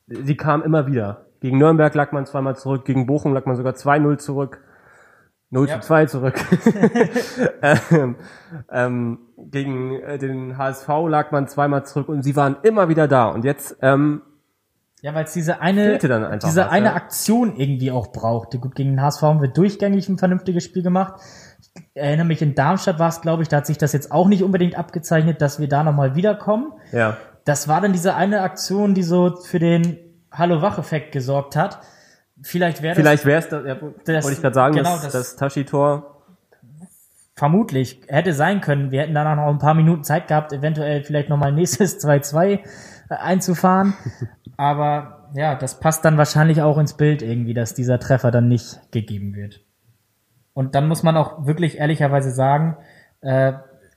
[0.08, 1.26] Sie kamen immer wieder.
[1.42, 4.62] Gegen Nürnberg lag man zweimal zurück, gegen Bochum lag man sogar 2-0 zurück.
[5.50, 5.82] 0 ja.
[5.82, 6.36] zu 2 zurück.
[7.62, 8.16] ähm,
[8.72, 13.28] ähm, gegen äh, den HSV lag man zweimal zurück und sie waren immer wieder da.
[13.28, 14.22] Und jetzt ähm,
[15.04, 16.96] ja, weil es diese eine, diese was, eine ja.
[16.96, 18.58] Aktion irgendwie auch brauchte.
[18.58, 21.16] Gut, gegen den HSV haben wir durchgängig ein vernünftiges Spiel gemacht.
[21.76, 24.30] Ich erinnere mich, in Darmstadt war es, glaube ich, da hat sich das jetzt auch
[24.30, 26.72] nicht unbedingt abgezeichnet, dass wir da nochmal wiederkommen.
[26.94, 27.18] Ja.
[27.44, 29.98] Das war dann diese eine Aktion, die so für den
[30.32, 31.82] Hallo-Wach-Effekt gesorgt hat.
[32.42, 36.22] Vielleicht wäre Vielleicht wäre es, ja, das, wollte ich gerade sagen, genau, das, das Tashi-Tor.
[37.36, 38.00] Vermutlich.
[38.08, 38.92] Hätte sein können.
[38.92, 42.62] Wir hätten danach noch ein paar Minuten Zeit gehabt, eventuell vielleicht nochmal nächstes 2-2
[43.10, 43.94] einzufahren.
[44.58, 48.80] Aber ja, das passt dann wahrscheinlich auch ins Bild irgendwie, dass dieser Treffer dann nicht
[48.92, 49.62] gegeben wird.
[50.54, 52.78] Und dann muss man auch wirklich ehrlicherweise sagen,
[53.22, 53.54] äh,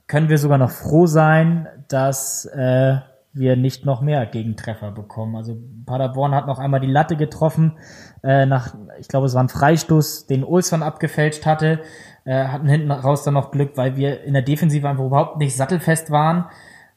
[0.07, 2.97] können wir sogar noch froh sein, dass äh,
[3.33, 5.37] wir nicht noch mehr Gegentreffer bekommen.
[5.37, 7.77] Also Paderborn hat noch einmal die Latte getroffen,
[8.23, 11.81] äh, nach, ich glaube, es war ein Freistoß, den Olsson abgefälscht hatte,
[12.25, 15.55] äh, hatten hinten raus dann noch Glück, weil wir in der Defensive einfach überhaupt nicht
[15.55, 16.47] sattelfest waren.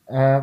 [0.05, 0.41] Äh,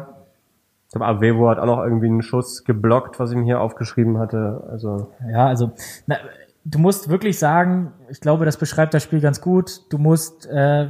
[0.96, 4.18] ich glaube, Avevo hat auch noch irgendwie einen Schuss geblockt, was ich mir hier aufgeschrieben
[4.18, 4.66] hatte.
[4.70, 5.72] Also ja, also
[6.06, 6.16] na,
[6.64, 9.92] du musst wirklich sagen, ich glaube, das beschreibt das Spiel ganz gut.
[9.92, 10.88] Du musst äh,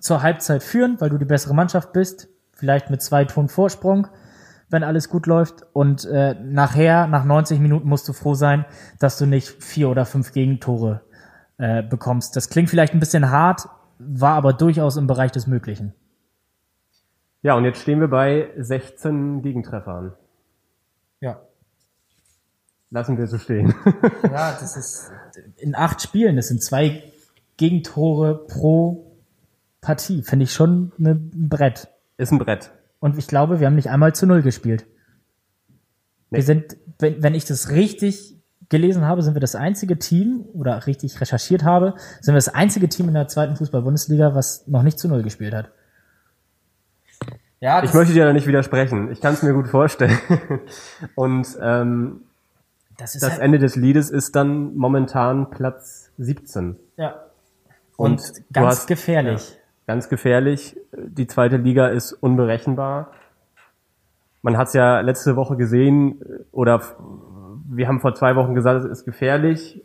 [0.00, 4.08] zur Halbzeit führen, weil du die bessere Mannschaft bist, vielleicht mit zwei Tonnen Vorsprung,
[4.68, 5.64] wenn alles gut läuft.
[5.72, 8.64] Und äh, nachher, nach 90 Minuten, musst du froh sein,
[8.98, 11.02] dass du nicht vier oder fünf Gegentore
[11.58, 12.34] äh, bekommst.
[12.34, 13.68] Das klingt vielleicht ein bisschen hart,
[14.00, 15.94] war aber durchaus im Bereich des Möglichen.
[17.46, 20.14] Ja, und jetzt stehen wir bei 16 Gegentreffern.
[21.20, 21.40] Ja.
[22.90, 23.72] Lassen wir so stehen.
[24.24, 25.12] ja, das ist
[25.56, 27.04] in acht Spielen, das sind zwei
[27.56, 29.16] Gegentore pro
[29.80, 30.24] Partie.
[30.24, 31.86] Finde ich schon ein Brett.
[32.16, 32.72] Ist ein Brett.
[32.98, 34.84] Und ich glaube, wir haben nicht einmal zu null gespielt.
[36.30, 36.38] Nee.
[36.38, 40.88] Wir sind, wenn, wenn ich das richtig gelesen habe, sind wir das einzige Team oder
[40.88, 44.98] richtig recherchiert habe, sind wir das einzige Team in der zweiten Fußball-Bundesliga, was noch nicht
[44.98, 45.70] zu null gespielt hat.
[47.60, 49.10] Ja, ich möchte dir da nicht widersprechen.
[49.10, 50.18] Ich kann es mir gut vorstellen.
[51.14, 52.20] Und ähm,
[52.98, 56.76] das, das halt Ende des Liedes ist dann momentan Platz 17.
[56.96, 57.22] Ja.
[57.96, 59.50] Und, Und ganz hast, gefährlich.
[59.50, 60.76] Ja, ganz gefährlich.
[60.92, 63.12] Die zweite Liga ist unberechenbar.
[64.42, 66.20] Man hat es ja letzte Woche gesehen,
[66.52, 66.82] oder
[67.68, 69.82] wir haben vor zwei Wochen gesagt, es ist gefährlich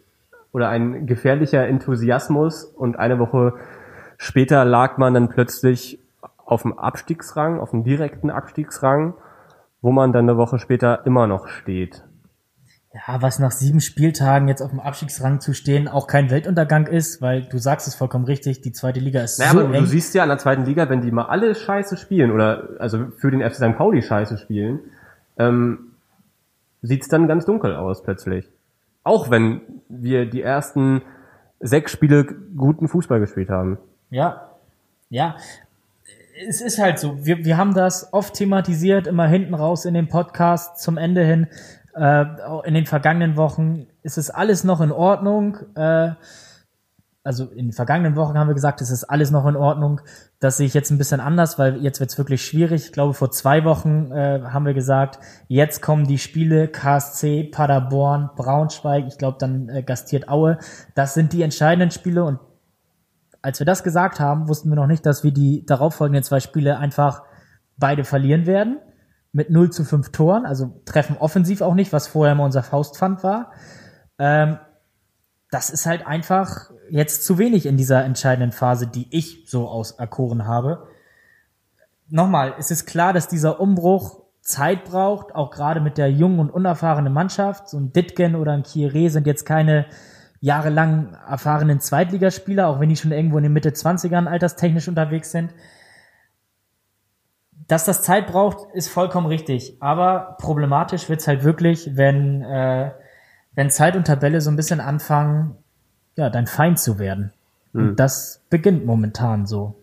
[0.52, 3.54] oder ein gefährlicher Enthusiasmus und eine Woche
[4.18, 6.01] später lag man dann plötzlich
[6.52, 9.14] auf dem Abstiegsrang, auf dem direkten Abstiegsrang,
[9.82, 12.04] wo man dann eine Woche später immer noch steht.
[12.94, 17.22] Ja, was nach sieben Spieltagen jetzt auf dem Abstiegsrang zu stehen auch kein Weltuntergang ist,
[17.22, 19.80] weil du sagst es vollkommen richtig, die zweite Liga ist naja, so aber eng.
[19.80, 23.08] Du siehst ja an der zweiten Liga, wenn die mal alle Scheiße spielen oder also
[23.18, 23.78] für den FC St.
[23.78, 24.82] Pauli Scheiße spielen,
[25.38, 25.94] ähm,
[26.82, 28.52] sieht's dann ganz dunkel aus plötzlich.
[29.06, 31.02] Auch wenn wir die ersten
[31.62, 33.78] sechs Spiele guten Fußball gespielt haben.
[34.10, 34.50] Ja,
[35.10, 35.38] ja,
[36.48, 40.08] es ist halt so, wir, wir haben das oft thematisiert, immer hinten raus in dem
[40.08, 41.48] Podcast zum Ende hin.
[41.96, 42.26] Äh,
[42.66, 45.58] in den vergangenen Wochen ist es alles noch in Ordnung.
[45.76, 46.12] Äh,
[47.24, 50.02] also in den vergangenen Wochen haben wir gesagt, es ist alles noch in Ordnung.
[50.40, 52.86] Das sehe ich jetzt ein bisschen anders, weil jetzt wird es wirklich schwierig.
[52.86, 58.32] Ich glaube, vor zwei Wochen äh, haben wir gesagt, jetzt kommen die Spiele KSC, Paderborn,
[58.36, 60.58] Braunschweig, ich glaube dann äh, gastiert Aue.
[60.96, 62.40] Das sind die entscheidenden Spiele und
[63.42, 66.78] als wir das gesagt haben, wussten wir noch nicht, dass wir die darauffolgenden zwei Spiele
[66.78, 67.24] einfach
[67.78, 68.80] beide verlieren werden.
[69.34, 73.24] Mit 0 zu 5 Toren, also treffen offensiv auch nicht, was vorher mal unser Faustpfand
[73.24, 73.52] war.
[74.20, 74.58] Ähm,
[75.50, 80.46] das ist halt einfach jetzt zu wenig in dieser entscheidenden Phase, die ich so auserkoren
[80.46, 80.88] habe.
[82.10, 86.50] Nochmal, es ist klar, dass dieser Umbruch Zeit braucht, auch gerade mit der jungen und
[86.50, 87.70] unerfahrenen Mannschaft.
[87.70, 89.86] So ein Ditgen oder ein Kieré sind jetzt keine
[90.42, 95.54] jahrelang erfahrenen Zweitligaspieler, auch wenn die schon irgendwo in den Mitte 20ern alterstechnisch unterwegs sind.
[97.68, 99.78] Dass das Zeit braucht, ist vollkommen richtig.
[99.80, 102.92] Aber problematisch wird's halt wirklich, wenn, äh,
[103.54, 105.56] wenn Zeit und Tabelle so ein bisschen anfangen,
[106.18, 107.32] ja, dein Feind zu werden.
[107.74, 107.90] Hm.
[107.90, 109.76] Und das beginnt momentan so.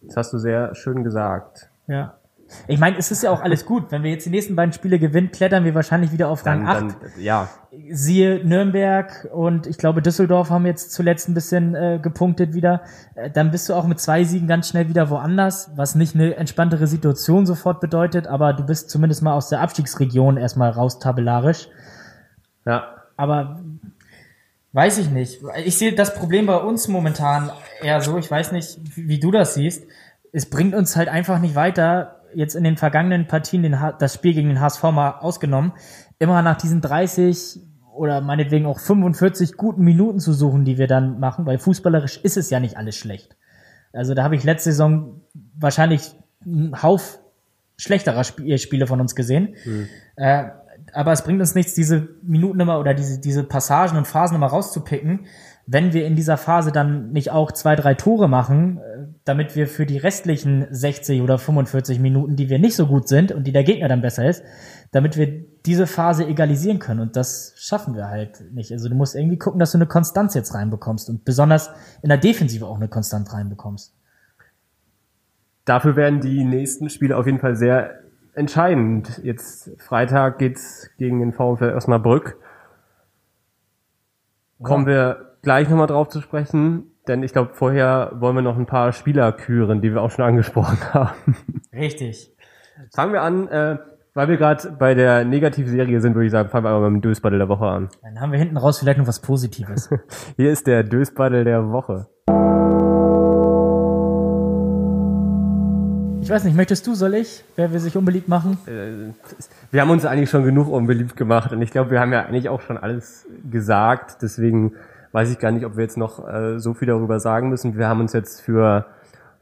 [0.00, 1.68] Das hast du sehr schön gesagt.
[1.88, 2.17] Ja.
[2.66, 3.90] Ich meine, es ist ja auch alles gut.
[3.90, 6.90] Wenn wir jetzt die nächsten beiden Spiele gewinnen, klettern wir wahrscheinlich wieder auf Rang dann,
[6.90, 6.96] 8.
[7.02, 7.48] Dann, ja.
[7.90, 12.82] Siehe Nürnberg und ich glaube Düsseldorf haben jetzt zuletzt ein bisschen äh, gepunktet wieder.
[13.14, 16.34] Äh, dann bist du auch mit zwei Siegen ganz schnell wieder woanders, was nicht eine
[16.36, 21.68] entspanntere Situation sofort bedeutet, aber du bist zumindest mal aus der Abstiegsregion erstmal raus tabellarisch.
[22.64, 22.94] Ja.
[23.16, 23.60] Aber
[24.72, 25.40] Weiß ich nicht.
[25.64, 29.54] Ich sehe das Problem bei uns momentan eher so, ich weiß nicht, wie du das
[29.54, 29.84] siehst.
[30.30, 34.34] Es bringt uns halt einfach nicht weiter, jetzt in den vergangenen Partien den, das Spiel
[34.34, 35.72] gegen den HSV mal ausgenommen,
[36.18, 37.60] immer nach diesen 30
[37.94, 42.36] oder meinetwegen auch 45 guten Minuten zu suchen, die wir dann machen, weil fußballerisch ist
[42.36, 43.36] es ja nicht alles schlecht.
[43.92, 45.22] Also da habe ich letzte Saison
[45.58, 46.14] wahrscheinlich
[46.44, 47.18] einen Hauf
[47.76, 49.54] schlechterer Sp Spiele von uns gesehen.
[49.64, 49.88] Mhm.
[50.16, 50.44] Äh,
[50.92, 54.46] aber es bringt uns nichts, diese Minuten immer oder diese, diese Passagen und Phasen immer
[54.46, 55.26] rauszupicken,
[55.70, 59.66] wenn wir in dieser Phase dann nicht auch zwei, drei Tore machen, äh, damit wir
[59.66, 63.52] für die restlichen 60 oder 45 Minuten, die wir nicht so gut sind und die
[63.52, 64.42] der Gegner dann besser ist,
[64.92, 67.00] damit wir diese Phase egalisieren können.
[67.00, 68.72] Und das schaffen wir halt nicht.
[68.72, 72.16] Also du musst irgendwie gucken, dass du eine Konstanz jetzt reinbekommst und besonders in der
[72.16, 73.94] Defensive auch eine Konstanz reinbekommst.
[75.66, 78.04] Dafür werden die nächsten Spiele auf jeden Fall sehr
[78.34, 79.20] entscheidend.
[79.22, 82.38] Jetzt Freitag geht's gegen den VfL Osnabrück.
[84.62, 88.66] Kommen wir gleich nochmal drauf zu sprechen, denn ich glaube, vorher wollen wir noch ein
[88.66, 91.36] paar Spieler küren, die wir auch schon angesprochen haben.
[91.72, 92.34] Richtig.
[92.94, 93.78] Fangen wir an, äh,
[94.14, 97.08] weil wir gerade bei der Negativserie sind, würde ich sagen, fangen wir aber mit dem
[97.08, 97.88] Dösbaddel der Woche an.
[98.02, 99.90] Dann haben wir hinten raus vielleicht noch was Positives.
[100.36, 102.06] Hier ist der Dösbaddel der Woche.
[106.20, 107.42] Ich weiß nicht, möchtest du, soll ich?
[107.56, 108.58] Wer will sich unbeliebt machen?
[108.66, 109.14] Äh,
[109.70, 112.50] wir haben uns eigentlich schon genug unbeliebt gemacht und ich glaube, wir haben ja eigentlich
[112.50, 114.18] auch schon alles gesagt.
[114.20, 114.72] Deswegen
[115.12, 117.76] weiß ich gar nicht, ob wir jetzt noch äh, so viel darüber sagen müssen.
[117.76, 118.86] Wir haben uns jetzt für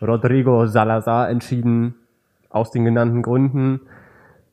[0.01, 1.95] Rodrigo Salazar entschieden,
[2.51, 3.81] aus den genannten Gründen.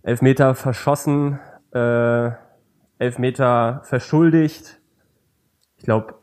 [0.02, 1.40] Elfmeter verschossen,
[1.74, 2.32] äh,
[3.00, 4.80] Elfmeter verschuldigt.
[5.78, 6.16] Ich glaube,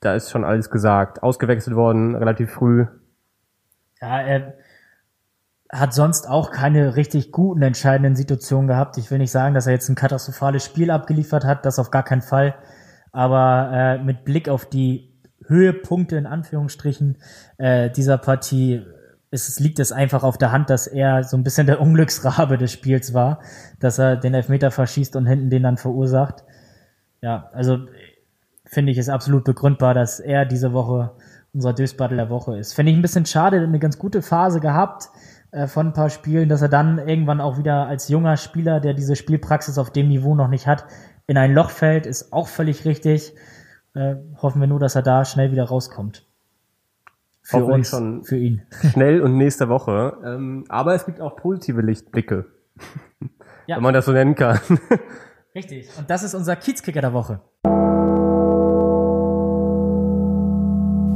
[0.00, 1.22] da ist schon alles gesagt.
[1.22, 2.86] Ausgewechselt worden, relativ früh.
[4.00, 4.54] Ja, er
[5.72, 8.98] hat sonst auch keine richtig guten entscheidenden Situationen gehabt.
[8.98, 12.02] Ich will nicht sagen, dass er jetzt ein katastrophales Spiel abgeliefert hat, das auf gar
[12.02, 12.54] keinen Fall.
[13.16, 15.10] Aber äh, mit Blick auf die
[15.46, 17.16] Höhepunkte in Anführungsstrichen
[17.56, 18.82] äh, dieser Partie
[19.30, 22.72] es liegt es einfach auf der Hand, dass er so ein bisschen der Unglücksrabe des
[22.72, 23.40] Spiels war,
[23.80, 26.44] dass er den Elfmeter verschießt und hinten den dann verursacht.
[27.22, 27.78] Ja, also
[28.64, 31.12] finde ich es absolut begründbar, dass er diese Woche
[31.54, 32.74] unser Dösbattle der Woche ist.
[32.74, 35.08] Finde ich ein bisschen schade, eine ganz gute Phase gehabt
[35.52, 38.94] äh, von ein paar Spielen, dass er dann irgendwann auch wieder als junger Spieler, der
[38.94, 40.84] diese Spielpraxis auf dem Niveau noch nicht hat,
[41.26, 43.34] in ein Loch fällt, ist auch völlig richtig.
[43.94, 46.26] Äh, hoffen wir nur, dass er da schnell wieder rauskommt.
[47.42, 48.62] Für uns, schon für ihn.
[48.92, 50.16] Schnell und nächste Woche.
[50.24, 52.46] Ähm, aber es gibt auch positive Lichtblicke.
[53.66, 53.76] Ja.
[53.76, 54.58] Wenn man das so nennen kann.
[55.54, 55.88] Richtig.
[55.96, 57.40] Und das ist unser Kiezkicker der Woche.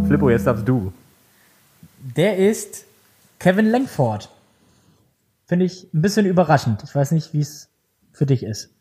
[0.07, 0.93] Flippo, jetzt darfst du.
[2.17, 2.87] Der ist
[3.39, 4.31] Kevin Langford.
[5.47, 6.83] Finde ich ein bisschen überraschend.
[6.85, 7.71] Ich weiß nicht, wie es
[8.13, 8.75] für dich ist.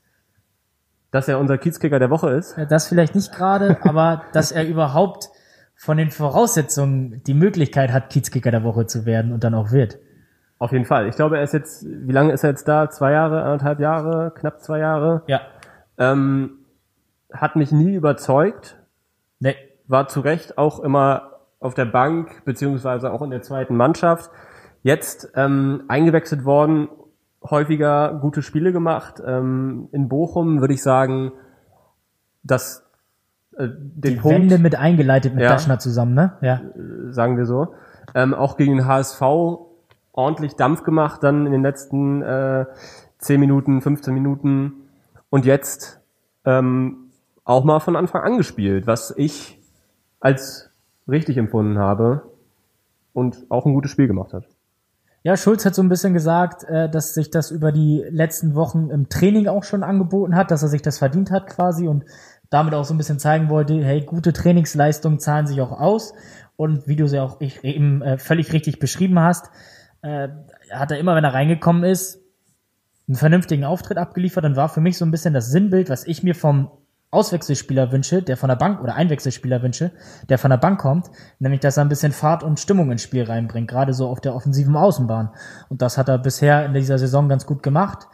[1.12, 2.58] Dass er unser Kiezkicker der Woche ist?
[2.58, 5.30] Ja, das vielleicht nicht gerade, aber dass er überhaupt
[5.76, 9.98] von den Voraussetzungen die Möglichkeit hat, Kiezkicker der Woche zu werden und dann auch wird.
[10.60, 11.08] Auf jeden Fall.
[11.08, 12.89] Ich glaube, er ist jetzt, wie lange ist er jetzt da?
[12.89, 15.24] Zwei Jahre, anderthalb Jahre, knapp zwei Jahre?
[15.28, 15.39] Ja.
[15.98, 16.65] Ähm,
[17.32, 18.78] hat mich nie überzeugt.
[19.39, 19.56] Nee.
[19.88, 24.30] War zu Recht auch immer auf der Bank, beziehungsweise auch in der zweiten Mannschaft.
[24.84, 26.89] Jetzt ähm, eingewechselt worden,
[27.43, 29.21] häufiger gute Spiele gemacht.
[29.25, 31.32] Ähm, in Bochum würde ich sagen,
[32.43, 32.86] dass
[33.58, 36.34] äh, den Die Punkt, Wende mit eingeleitet mit ja, Daschner zusammen, ne?
[36.41, 36.56] Ja.
[36.56, 37.73] Äh, sagen wir so.
[38.15, 39.21] Ähm, auch gegen den HSV
[40.12, 42.65] ordentlich Dampf gemacht, dann in den letzten äh,
[43.19, 44.73] 10 Minuten, 15 Minuten
[45.30, 46.02] und jetzt
[46.45, 47.12] ähm,
[47.43, 49.60] auch mal von Anfang an gespielt, was ich
[50.19, 50.71] als
[51.08, 52.23] richtig empfunden habe
[53.13, 54.45] und auch ein gutes Spiel gemacht hat.
[55.23, 58.89] Ja, Schulz hat so ein bisschen gesagt, äh, dass sich das über die letzten Wochen
[58.89, 62.05] im Training auch schon angeboten hat, dass er sich das verdient hat quasi und
[62.49, 66.13] damit auch so ein bisschen zeigen wollte, hey, gute Trainingsleistungen zahlen sich auch aus.
[66.55, 69.49] Und wie du sie auch eben äh, völlig richtig beschrieben hast,
[70.01, 70.29] äh,
[70.71, 72.19] hat er immer, wenn er reingekommen ist,
[73.08, 76.23] einen vernünftigen Auftritt abgeliefert und war für mich so ein bisschen das Sinnbild, was ich
[76.23, 76.71] mir vom
[77.12, 79.91] Auswechselspieler wünsche, der von der Bank oder Einwechselspieler wünsche,
[80.30, 83.24] der von der Bank kommt, nämlich dass er ein bisschen Fahrt und Stimmung ins Spiel
[83.24, 85.30] reinbringt, gerade so auf der offensiven Außenbahn.
[85.69, 88.08] Und das hat er bisher in dieser Saison ganz gut gemacht.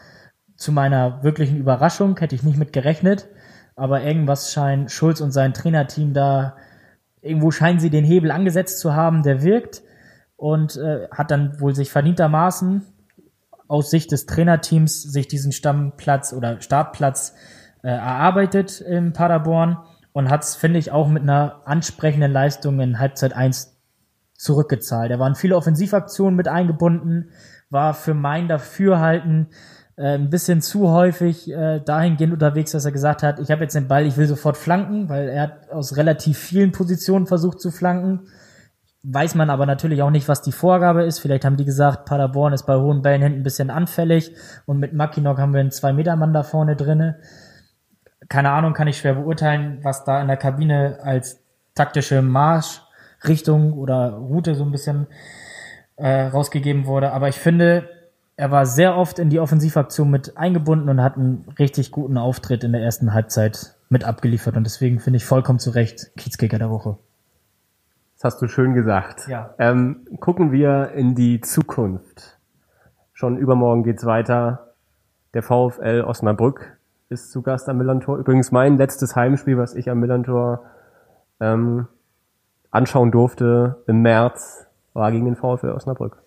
[0.55, 3.27] Zu meiner wirklichen Überraschung hätte ich nicht mit gerechnet,
[3.75, 6.55] aber irgendwas scheint Schulz und sein Trainerteam da,
[7.21, 9.84] irgendwo scheinen sie den Hebel angesetzt zu haben, der wirkt
[10.38, 12.86] und äh, hat dann wohl sich verdientermaßen
[13.67, 17.34] aus Sicht des Trainerteams sich diesen Stammplatz oder Startplatz
[17.86, 19.78] äh, erarbeitet in Paderborn
[20.12, 23.78] und hat es, finde ich, auch mit einer ansprechenden Leistung in Halbzeit 1
[24.34, 25.12] zurückgezahlt.
[25.12, 27.30] Er waren viele Offensivaktionen mit eingebunden,
[27.69, 29.50] war für mein Dafürhalten
[29.98, 33.76] äh, ein bisschen zu häufig äh, dahingehend unterwegs, dass er gesagt hat, ich habe jetzt
[33.76, 37.69] den Ball, ich will sofort flanken, weil er hat aus relativ vielen Positionen versucht zu
[37.69, 38.21] flanken.
[39.04, 41.19] Weiß man aber natürlich auch nicht, was die Vorgabe ist.
[41.19, 44.34] Vielleicht haben die gesagt, Paderborn ist bei hohen Bällen hinten ein bisschen anfällig
[44.65, 47.19] und mit Mackinock haben wir einen Zwei-Meter-Mann da vorne drinne.
[48.29, 51.41] Keine Ahnung, kann ich schwer beurteilen, was da in der Kabine als
[51.75, 55.07] taktische Marschrichtung oder Route so ein bisschen
[55.97, 57.11] äh, rausgegeben wurde.
[57.11, 57.89] Aber ich finde,
[58.38, 62.63] er war sehr oft in die Offensivaktion mit eingebunden und hat einen richtig guten Auftritt
[62.63, 64.57] in der ersten Halbzeit mit abgeliefert.
[64.57, 66.97] Und deswegen finde ich vollkommen zu Recht Kiezkicker der Woche.
[68.15, 69.27] Das hast du schön gesagt.
[69.27, 69.53] Ja.
[69.59, 72.39] Ähm, gucken wir in die Zukunft.
[73.13, 74.73] Schon übermorgen geht's weiter.
[75.33, 76.77] Der VfL Osnabrück
[77.09, 78.17] ist zu Gast am Millantor.
[78.17, 80.63] Übrigens mein letztes Heimspiel, was ich am Millantor
[81.39, 81.87] ähm,
[82.71, 86.17] anschauen durfte im März, war gegen den VfL Osnabrück.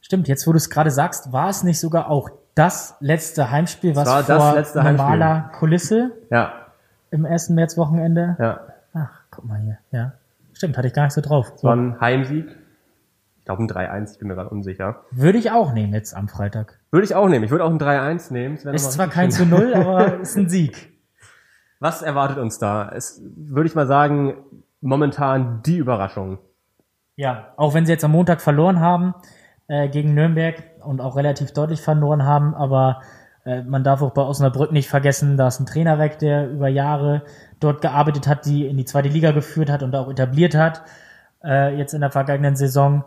[0.00, 3.96] Stimmt, jetzt wo du es gerade sagst, war es nicht sogar auch das letzte Heimspiel,
[3.96, 5.58] was vor normaler Heimspiel.
[5.58, 6.52] Kulisse ja.
[7.10, 8.36] im ersten Märzwochenende?
[8.38, 8.60] Ja.
[8.94, 10.12] Ach, guck mal hier, ja.
[10.52, 11.52] Stimmt, hatte ich gar nicht so drauf.
[11.56, 11.68] So.
[11.68, 12.46] War ein Heimsieg.
[13.38, 15.02] Ich glaube ein 3-1, ich bin mir gerade unsicher.
[15.10, 16.78] Würde ich auch nehmen jetzt am Freitag.
[16.96, 17.44] Würde ich auch nehmen.
[17.44, 18.56] Ich würde auch ein 3-1 nehmen.
[18.56, 20.94] Ist zwar kein zu Null, aber ist ein Sieg.
[21.78, 22.88] Was erwartet uns da?
[22.88, 24.38] Es würde ich mal sagen,
[24.80, 26.38] momentan die Überraschung.
[27.14, 29.14] Ja, auch wenn sie jetzt am Montag verloren haben
[29.68, 33.02] äh, gegen Nürnberg und auch relativ deutlich verloren haben, aber
[33.44, 36.68] äh, man darf auch bei Osnabrück nicht vergessen, da ist ein Trainer weg, der über
[36.68, 37.24] Jahre
[37.60, 40.80] dort gearbeitet hat, die in die zweite Liga geführt hat und auch etabliert hat,
[41.44, 43.04] äh, jetzt in der vergangenen Saison.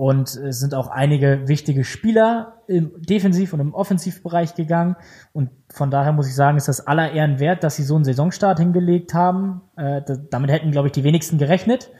[0.00, 4.96] Und es sind auch einige wichtige Spieler im Defensiv- und im Offensivbereich gegangen.
[5.34, 8.04] Und von daher muss ich sagen, ist das aller Ehren wert, dass sie so einen
[8.04, 9.60] Saisonstart hingelegt haben.
[9.76, 11.90] Äh, damit hätten, glaube ich, die wenigsten gerechnet.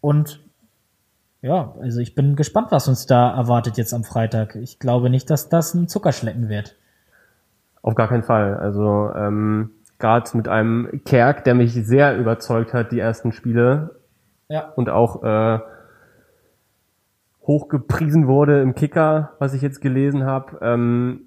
[0.00, 0.44] Und
[1.42, 4.54] ja, also ich bin gespannt, was uns da erwartet jetzt am Freitag.
[4.54, 6.76] Ich glaube nicht, dass das ein Zuckerschlecken wird.
[7.82, 8.58] Auf gar keinen Fall.
[8.58, 13.96] Also ähm, gerade mit einem Kerk, der mich sehr überzeugt hat, die ersten Spiele.
[14.46, 14.68] Ja.
[14.76, 15.58] Und auch äh,
[17.50, 20.60] hochgepriesen wurde im Kicker, was ich jetzt gelesen habe.
[20.62, 21.22] Ähm,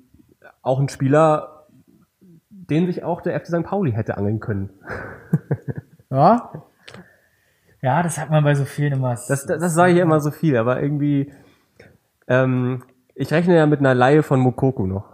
[0.61, 1.65] auch ein Spieler,
[2.49, 3.63] den sich auch der FC St.
[3.63, 4.69] Pauli hätte angeln können.
[6.09, 6.49] ja.
[7.81, 9.09] Ja, das hat man bei so vielen immer.
[9.09, 11.33] Das, das, das sage ich immer so viel, aber irgendwie,
[12.29, 12.83] ähm,
[13.15, 15.09] ich rechne ja mit einer Laie von Mokoku noch.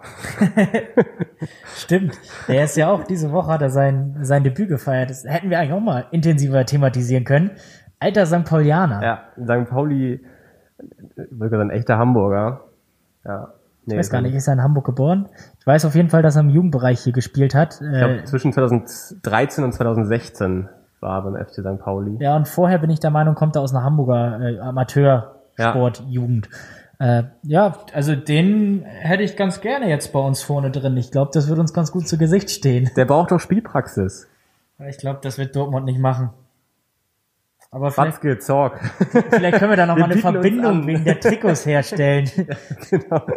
[1.75, 2.19] Stimmt.
[2.47, 5.09] Der ist ja auch diese Woche hat er sein, sein Debüt gefeiert.
[5.09, 7.49] Das hätten wir eigentlich auch mal intensiver thematisieren können.
[7.97, 8.45] Alter St.
[8.45, 9.01] Paulianer.
[9.01, 9.67] Ja, St.
[9.67, 10.23] Pauli
[11.15, 12.61] wirklich ein echter Hamburger.
[13.25, 13.53] Ja.
[13.85, 15.29] Nee, ich weiß gar nicht, ist er in Hamburg geboren?
[15.59, 17.81] Ich weiß auf jeden Fall, dass er im Jugendbereich hier gespielt hat.
[17.81, 21.79] Ich glaube, zwischen 2013 und 2016 war beim FC St.
[21.79, 22.17] Pauli.
[22.19, 26.49] Ja, und vorher bin ich der Meinung, kommt er aus einer Hamburger äh, Amateursportjugend.
[26.99, 27.19] Ja.
[27.19, 30.97] Äh, ja, also den hätte ich ganz gerne jetzt bei uns vorne drin.
[30.97, 32.91] Ich glaube, das wird uns ganz gut zu Gesicht stehen.
[32.97, 34.27] Der braucht doch Spielpraxis.
[34.87, 36.29] Ich glaube, das wird Dortmund nicht machen.
[37.71, 38.79] Aber vielleicht, Watzke, Zorg.
[39.29, 42.29] vielleicht können wir da nochmal eine Verbindung wegen der Trikots herstellen.
[42.35, 42.55] ja,
[42.89, 43.27] genau.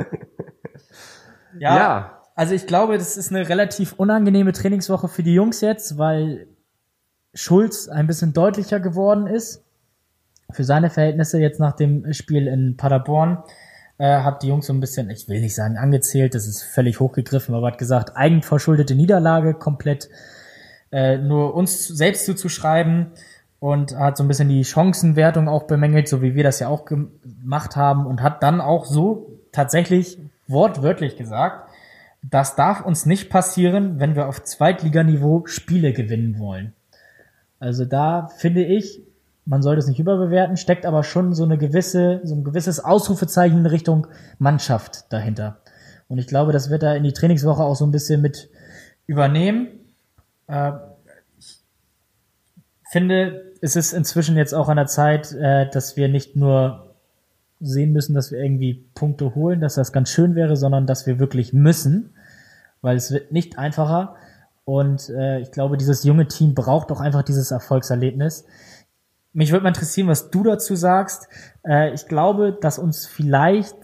[1.59, 5.99] Ja, ja, also ich glaube, das ist eine relativ unangenehme Trainingswoche für die Jungs jetzt,
[5.99, 6.49] weil
[7.35, 9.65] Schulz ein bisschen deutlicher geworden ist.
[10.51, 13.43] Für seine Verhältnisse jetzt nach dem Spiel in Paderborn
[13.99, 17.01] äh, hat die Jungs so ein bisschen, ich will nicht sagen angezählt, das ist völlig
[17.01, 20.09] hochgegriffen, aber hat gesagt, eigenverschuldete Niederlage komplett
[20.91, 23.13] äh, nur uns selbst zuzuschreiben
[23.63, 26.85] und hat so ein bisschen die Chancenwertung auch bemängelt, so wie wir das ja auch
[26.85, 31.71] gemacht haben und hat dann auch so tatsächlich wortwörtlich gesagt,
[32.29, 36.73] das darf uns nicht passieren, wenn wir auf Zweitliganiveau Spiele gewinnen wollen.
[37.61, 39.01] Also da finde ich,
[39.45, 43.59] man sollte es nicht überbewerten, steckt aber schon so eine gewisse, so ein gewisses Ausrufezeichen
[43.59, 44.09] in Richtung
[44.41, 45.59] Mannschaft dahinter.
[46.09, 48.51] Und ich glaube, das wird er in die Trainingswoche auch so ein bisschen mit
[49.07, 49.69] übernehmen.
[50.49, 50.73] Äh,
[52.91, 56.95] finde, es ist inzwischen jetzt auch an der Zeit, äh, dass wir nicht nur
[57.61, 61.21] sehen müssen, dass wir irgendwie Punkte holen, dass das ganz schön wäre, sondern dass wir
[61.21, 62.13] wirklich müssen,
[62.81, 64.17] weil es wird nicht einfacher.
[64.65, 68.45] Und äh, ich glaube, dieses junge Team braucht auch einfach dieses Erfolgserlebnis.
[69.33, 71.29] Mich würde mal interessieren, was du dazu sagst.
[71.65, 73.77] Äh, ich glaube, dass uns vielleicht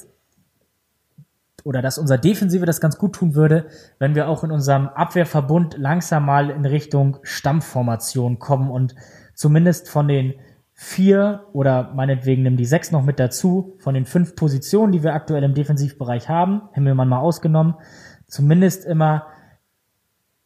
[1.62, 3.66] oder dass unser Defensive das ganz gut tun würde,
[4.00, 8.96] wenn wir auch in unserem Abwehrverbund langsam mal in Richtung Stammformation kommen und
[9.38, 10.34] zumindest von den
[10.74, 15.14] vier oder meinetwegen nimm die sechs noch mit dazu, von den fünf Positionen, die wir
[15.14, 17.74] aktuell im Defensivbereich haben, Himmelmann mal ausgenommen,
[18.26, 19.28] zumindest immer,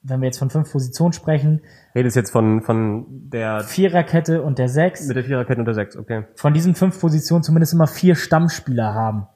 [0.02, 1.62] wenn wir jetzt von fünf Positionen sprechen.
[1.94, 5.06] Redest jetzt von, von der Viererkette und der sechs.
[5.06, 6.24] Mit der Viererkette und der sechs, okay.
[6.34, 9.26] Von diesen fünf Positionen zumindest immer vier Stammspieler haben.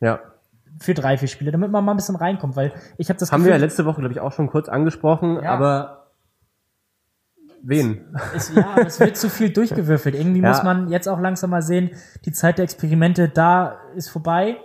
[0.00, 0.20] Ja
[0.82, 3.40] für drei, vier Spiele, damit man mal ein bisschen reinkommt, weil ich habe das Haben
[3.40, 5.50] Gefühl, wir ja letzte Woche, glaube ich, auch schon kurz angesprochen, ja.
[5.50, 5.99] aber
[7.62, 8.06] Wen?
[8.34, 10.14] Es, ja, es wird zu viel durchgewürfelt.
[10.14, 10.48] Irgendwie ja.
[10.48, 11.90] muss man jetzt auch langsam mal sehen,
[12.24, 14.56] die Zeit der Experimente da ist vorbei,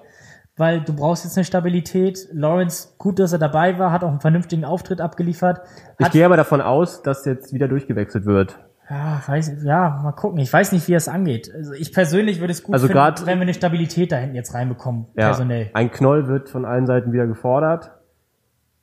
[0.58, 2.28] weil du brauchst jetzt eine Stabilität.
[2.32, 5.62] Lawrence, gut, dass er dabei war, hat auch einen vernünftigen Auftritt abgeliefert.
[5.98, 8.58] Ich gehe aber davon aus, dass jetzt wieder durchgewechselt wird.
[8.90, 10.40] Ja, weiß, ja, mal gucken.
[10.40, 11.52] Ich weiß nicht, wie es angeht.
[11.54, 14.54] Also ich persönlich würde es gut also finden, wenn wir eine Stabilität da hinten jetzt
[14.54, 15.72] reinbekommen, ja, personell.
[15.74, 17.92] Ein Knoll wird von allen Seiten wieder gefordert.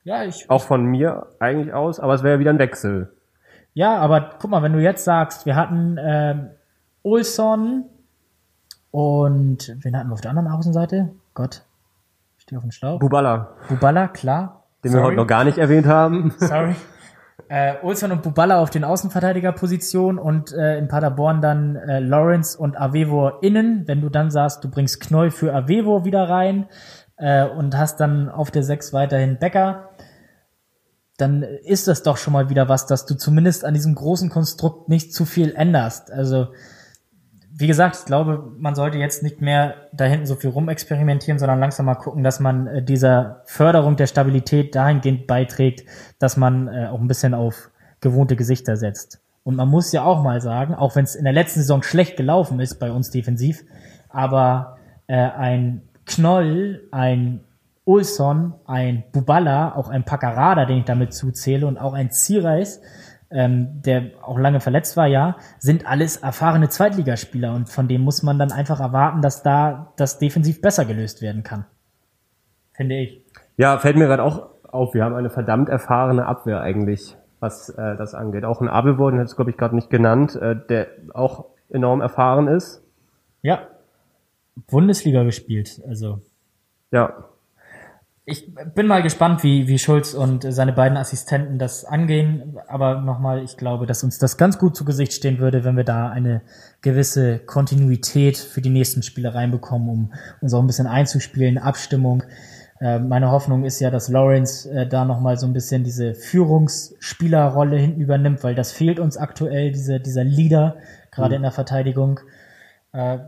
[0.02, 0.50] Ja, ich.
[0.50, 3.12] Auch von mir eigentlich aus, aber es wäre ja wieder ein Wechsel.
[3.74, 6.50] Ja, aber guck mal, wenn du jetzt sagst, wir hatten ähm,
[7.02, 7.84] Olson
[8.90, 11.10] und wen hatten wir auf der anderen Außenseite?
[11.34, 11.62] Gott,
[12.36, 12.98] ich stehe auf dem Schlauch.
[13.00, 13.54] Bubala.
[13.68, 14.64] Bubala, klar.
[14.84, 15.02] Den Sorry.
[15.02, 16.34] wir heute noch gar nicht erwähnt haben.
[16.38, 16.74] Sorry.
[17.48, 22.78] Äh, Olson und Bubala auf den Außenverteidigerpositionen und äh, in Paderborn dann äh, Lawrence und
[22.78, 23.88] Avevo innen.
[23.88, 26.66] Wenn du dann sagst, du bringst Knoll für Avevo wieder rein
[27.16, 29.88] äh, und hast dann auf der 6 weiterhin Becker
[31.22, 34.88] dann ist das doch schon mal wieder was, dass du zumindest an diesem großen Konstrukt
[34.88, 36.10] nicht zu viel änderst.
[36.10, 36.48] Also,
[37.54, 41.60] wie gesagt, ich glaube, man sollte jetzt nicht mehr da hinten so viel rumexperimentieren, sondern
[41.60, 46.88] langsam mal gucken, dass man äh, dieser Förderung der Stabilität dahingehend beiträgt, dass man äh,
[46.90, 47.70] auch ein bisschen auf
[48.00, 49.20] gewohnte Gesichter setzt.
[49.44, 52.16] Und man muss ja auch mal sagen, auch wenn es in der letzten Saison schlecht
[52.16, 53.62] gelaufen ist bei uns defensiv,
[54.08, 57.44] aber äh, ein Knoll, ein
[57.84, 62.80] Olson, ein Bubala, auch ein Paccarada, den ich damit zuzähle, und auch ein Zireis,
[63.30, 68.22] ähm, der auch lange verletzt war, ja, sind alles erfahrene Zweitligaspieler und von dem muss
[68.22, 71.64] man dann einfach erwarten, dass da das defensiv besser gelöst werden kann.
[72.72, 73.24] Finde ich.
[73.56, 77.96] Ja, fällt mir gerade auch auf, wir haben eine verdammt erfahrene Abwehr eigentlich, was äh,
[77.96, 78.44] das angeht.
[78.44, 82.00] Auch ein Abel den hat es, glaube ich, gerade nicht genannt, äh, der auch enorm
[82.00, 82.82] erfahren ist.
[83.42, 83.66] Ja.
[84.70, 86.20] Bundesliga gespielt, also.
[86.90, 87.31] Ja,
[88.24, 92.56] ich bin mal gespannt, wie, wie Schulz und seine beiden Assistenten das angehen.
[92.68, 95.82] Aber nochmal, ich glaube, dass uns das ganz gut zu Gesicht stehen würde, wenn wir
[95.84, 96.42] da eine
[96.82, 102.22] gewisse Kontinuität für die nächsten Spiele reinbekommen, um uns auch ein bisschen einzuspielen, Abstimmung.
[102.80, 107.76] Äh, meine Hoffnung ist ja, dass Lawrence äh, da nochmal so ein bisschen diese Führungsspielerrolle
[107.76, 110.76] hinten übernimmt, weil das fehlt uns aktuell, diese, dieser Leader,
[111.10, 111.36] gerade mhm.
[111.36, 112.20] in der Verteidigung.
[112.92, 113.18] Äh,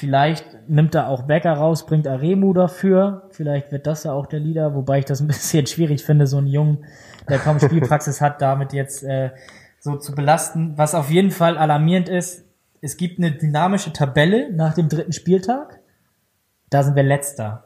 [0.00, 3.28] Vielleicht nimmt er auch Becker raus, bringt Aremu dafür.
[3.32, 6.38] Vielleicht wird das ja auch der Leader, wobei ich das ein bisschen schwierig finde, so
[6.38, 6.86] einen Jungen,
[7.28, 9.28] der kaum Spielpraxis hat, damit jetzt äh,
[9.78, 10.72] so zu belasten.
[10.78, 12.46] Was auf jeden Fall alarmierend ist,
[12.80, 15.80] es gibt eine dynamische Tabelle nach dem dritten Spieltag.
[16.70, 17.64] Da sind wir letzter.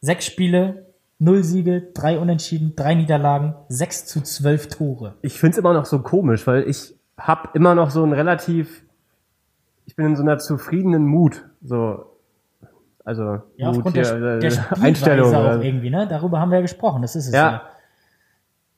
[0.00, 0.86] Sechs Spiele,
[1.20, 5.14] null Siege, drei Unentschieden, drei Niederlagen, sechs zu zwölf Tore.
[5.22, 8.82] Ich find's immer noch so komisch, weil ich hab immer noch so ein relativ
[9.90, 12.16] ich bin in so einer zufriedenen Mut, so
[13.04, 16.06] also ja, aufgrund hier, der, der äh, Einstellung auch irgendwie, ne?
[16.08, 17.50] Darüber haben wir ja gesprochen, das ist es ja.
[17.50, 17.62] ja.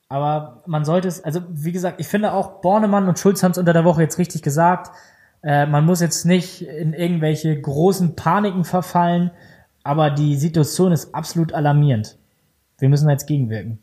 [0.08, 3.58] Aber man sollte es, also wie gesagt, ich finde auch Bornemann und Schulz haben es
[3.58, 4.90] unter der Woche jetzt richtig gesagt.
[5.42, 9.32] Äh, man muss jetzt nicht in irgendwelche großen Paniken verfallen,
[9.84, 12.16] aber die Situation ist absolut alarmierend.
[12.78, 13.81] Wir müssen jetzt gegenwirken.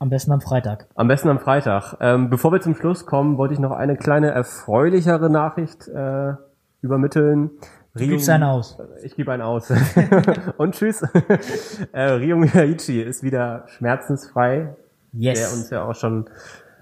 [0.00, 0.86] Am besten am Freitag.
[0.94, 1.96] Am besten am Freitag.
[2.00, 6.34] Ähm, bevor wir zum Schluss kommen, wollte ich noch eine kleine erfreulichere Nachricht äh,
[6.82, 7.50] übermitteln.
[7.98, 8.78] Rio, gibst einen aus.
[9.02, 9.72] Ich gebe einen aus.
[10.56, 11.02] Und tschüss.
[11.92, 14.76] äh, Rio Miyaichi ist wieder schmerzensfrei.
[15.12, 15.40] Yes.
[15.40, 16.30] Der uns ja auch schon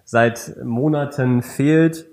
[0.05, 2.07] seit Monaten fehlt.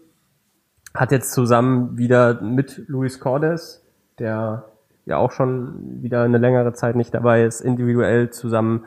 [0.93, 3.83] Hat jetzt zusammen wieder mit Luis Cordes,
[4.19, 4.65] der
[5.05, 8.85] ja auch schon wieder eine längere Zeit nicht dabei ist, individuell zusammen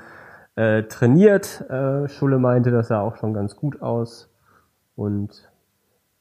[0.57, 1.65] äh, trainiert.
[1.71, 4.33] Äh, Schulle meinte, das sah auch schon ganz gut aus.
[4.97, 5.49] Und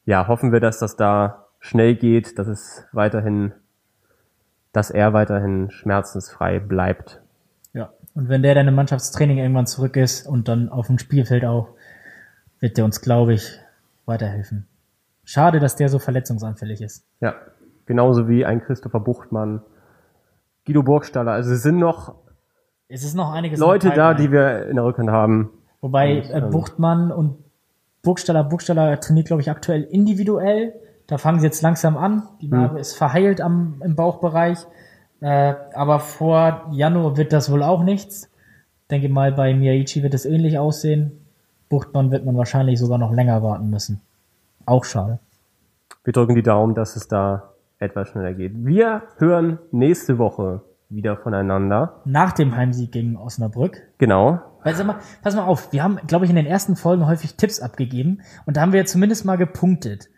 [0.06, 3.54] ja, hoffen wir, dass das da schnell geht, dass es weiterhin,
[4.72, 7.22] dass er weiterhin schmerzensfrei bleibt.
[7.74, 11.46] Ja, und wenn der dann im Mannschaftstraining irgendwann zurück ist und dann auf dem Spielfeld
[11.46, 11.70] auch,
[12.60, 13.60] wird der uns, glaube ich,
[14.06, 14.68] weiterhelfen.
[15.24, 17.04] Schade, dass der so verletzungsanfällig ist.
[17.20, 17.36] Ja,
[17.86, 19.62] genauso wie ein Christopher Buchtmann,
[20.66, 21.32] Guido Burgstaller.
[21.32, 22.16] Also es sind noch
[22.88, 23.60] es ist noch einiges.
[23.60, 25.52] Leute da, die wir in der Rückhand haben.
[25.82, 27.38] Wobei und, äh, ähm, Buchtmann und
[28.02, 30.74] Burgstaller, Burgstaller trainiert, glaube ich, aktuell individuell.
[31.08, 32.24] Da fangen sie jetzt langsam an.
[32.42, 32.78] Die Narbe hm.
[32.78, 34.60] ist verheilt am, im Bauchbereich.
[35.22, 38.30] Äh, aber vor Januar wird das wohl auch nichts.
[38.92, 41.26] Denke mal, bei Miyaichi wird es ähnlich aussehen.
[41.70, 44.02] Buchtmann wird man wahrscheinlich sogar noch länger warten müssen.
[44.66, 45.20] Auch schade.
[46.04, 48.54] Wir drücken die Daumen, dass es da etwas schneller geht.
[48.66, 50.62] Wir hören nächste Woche
[50.96, 52.02] wieder voneinander.
[52.06, 53.82] Nach dem Heimsieg gegen Osnabrück.
[53.98, 54.42] Genau.
[54.64, 57.36] Weil, sag mal, pass mal auf, wir haben, glaube ich, in den ersten Folgen häufig
[57.36, 60.10] Tipps abgegeben und da haben wir zumindest mal gepunktet.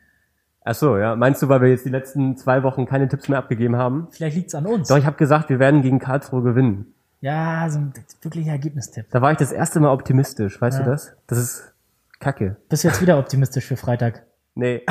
[0.63, 1.15] Ach so, ja.
[1.15, 4.07] Meinst du, weil wir jetzt die letzten zwei Wochen keine Tipps mehr abgegeben haben?
[4.11, 4.89] Vielleicht liegt's an uns.
[4.89, 6.93] Doch, ich habe gesagt, wir werden gegen Karlsruhe gewinnen.
[7.21, 9.05] Ja, so ein wirklicher Ergebnistipp.
[9.11, 10.85] Da war ich das erste Mal optimistisch, weißt ja.
[10.85, 11.15] du das?
[11.27, 11.73] Das ist
[12.19, 12.57] kacke.
[12.69, 14.23] Bist du jetzt wieder optimistisch für Freitag?
[14.55, 14.83] Nee.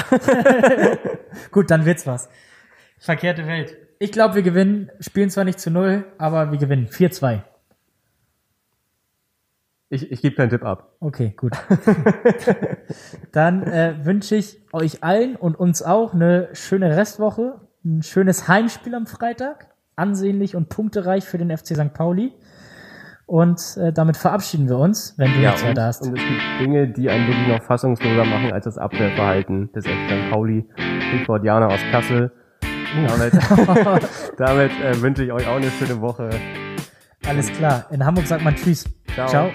[1.51, 2.29] Gut, dann wird's was.
[2.99, 3.77] Verkehrte Welt.
[3.99, 4.91] Ich glaube, wir gewinnen.
[5.01, 6.87] Spielen zwar nicht zu null, aber wir gewinnen.
[6.87, 7.43] 4-2.
[9.89, 10.95] Ich, ich gebe keinen Tipp ab.
[11.01, 11.53] Okay, gut.
[13.33, 18.95] Dann äh, wünsche ich euch allen und uns auch eine schöne Restwoche, ein schönes Heimspiel
[18.95, 21.95] am Freitag, ansehnlich und punktereich für den FC St.
[21.95, 22.33] Pauli.
[23.27, 26.03] Und äh, damit verabschieden wir uns, wenn du ja, jetzt da hast.
[26.03, 29.93] Und es gibt Dinge, die einen wirklich noch fassungsloser machen als das Abwehrverhalten des FC
[29.93, 30.31] St.
[30.31, 30.65] Pauli.
[31.43, 32.31] Jana aus Kassel.
[33.07, 33.33] Damit,
[34.39, 36.31] damit äh, wünsche ich euch auch eine schöne Woche.
[37.27, 37.87] Alles klar.
[37.91, 38.85] In Hamburg sagt man Tschüss.
[39.15, 39.29] Ciao.
[39.29, 39.53] Ciao.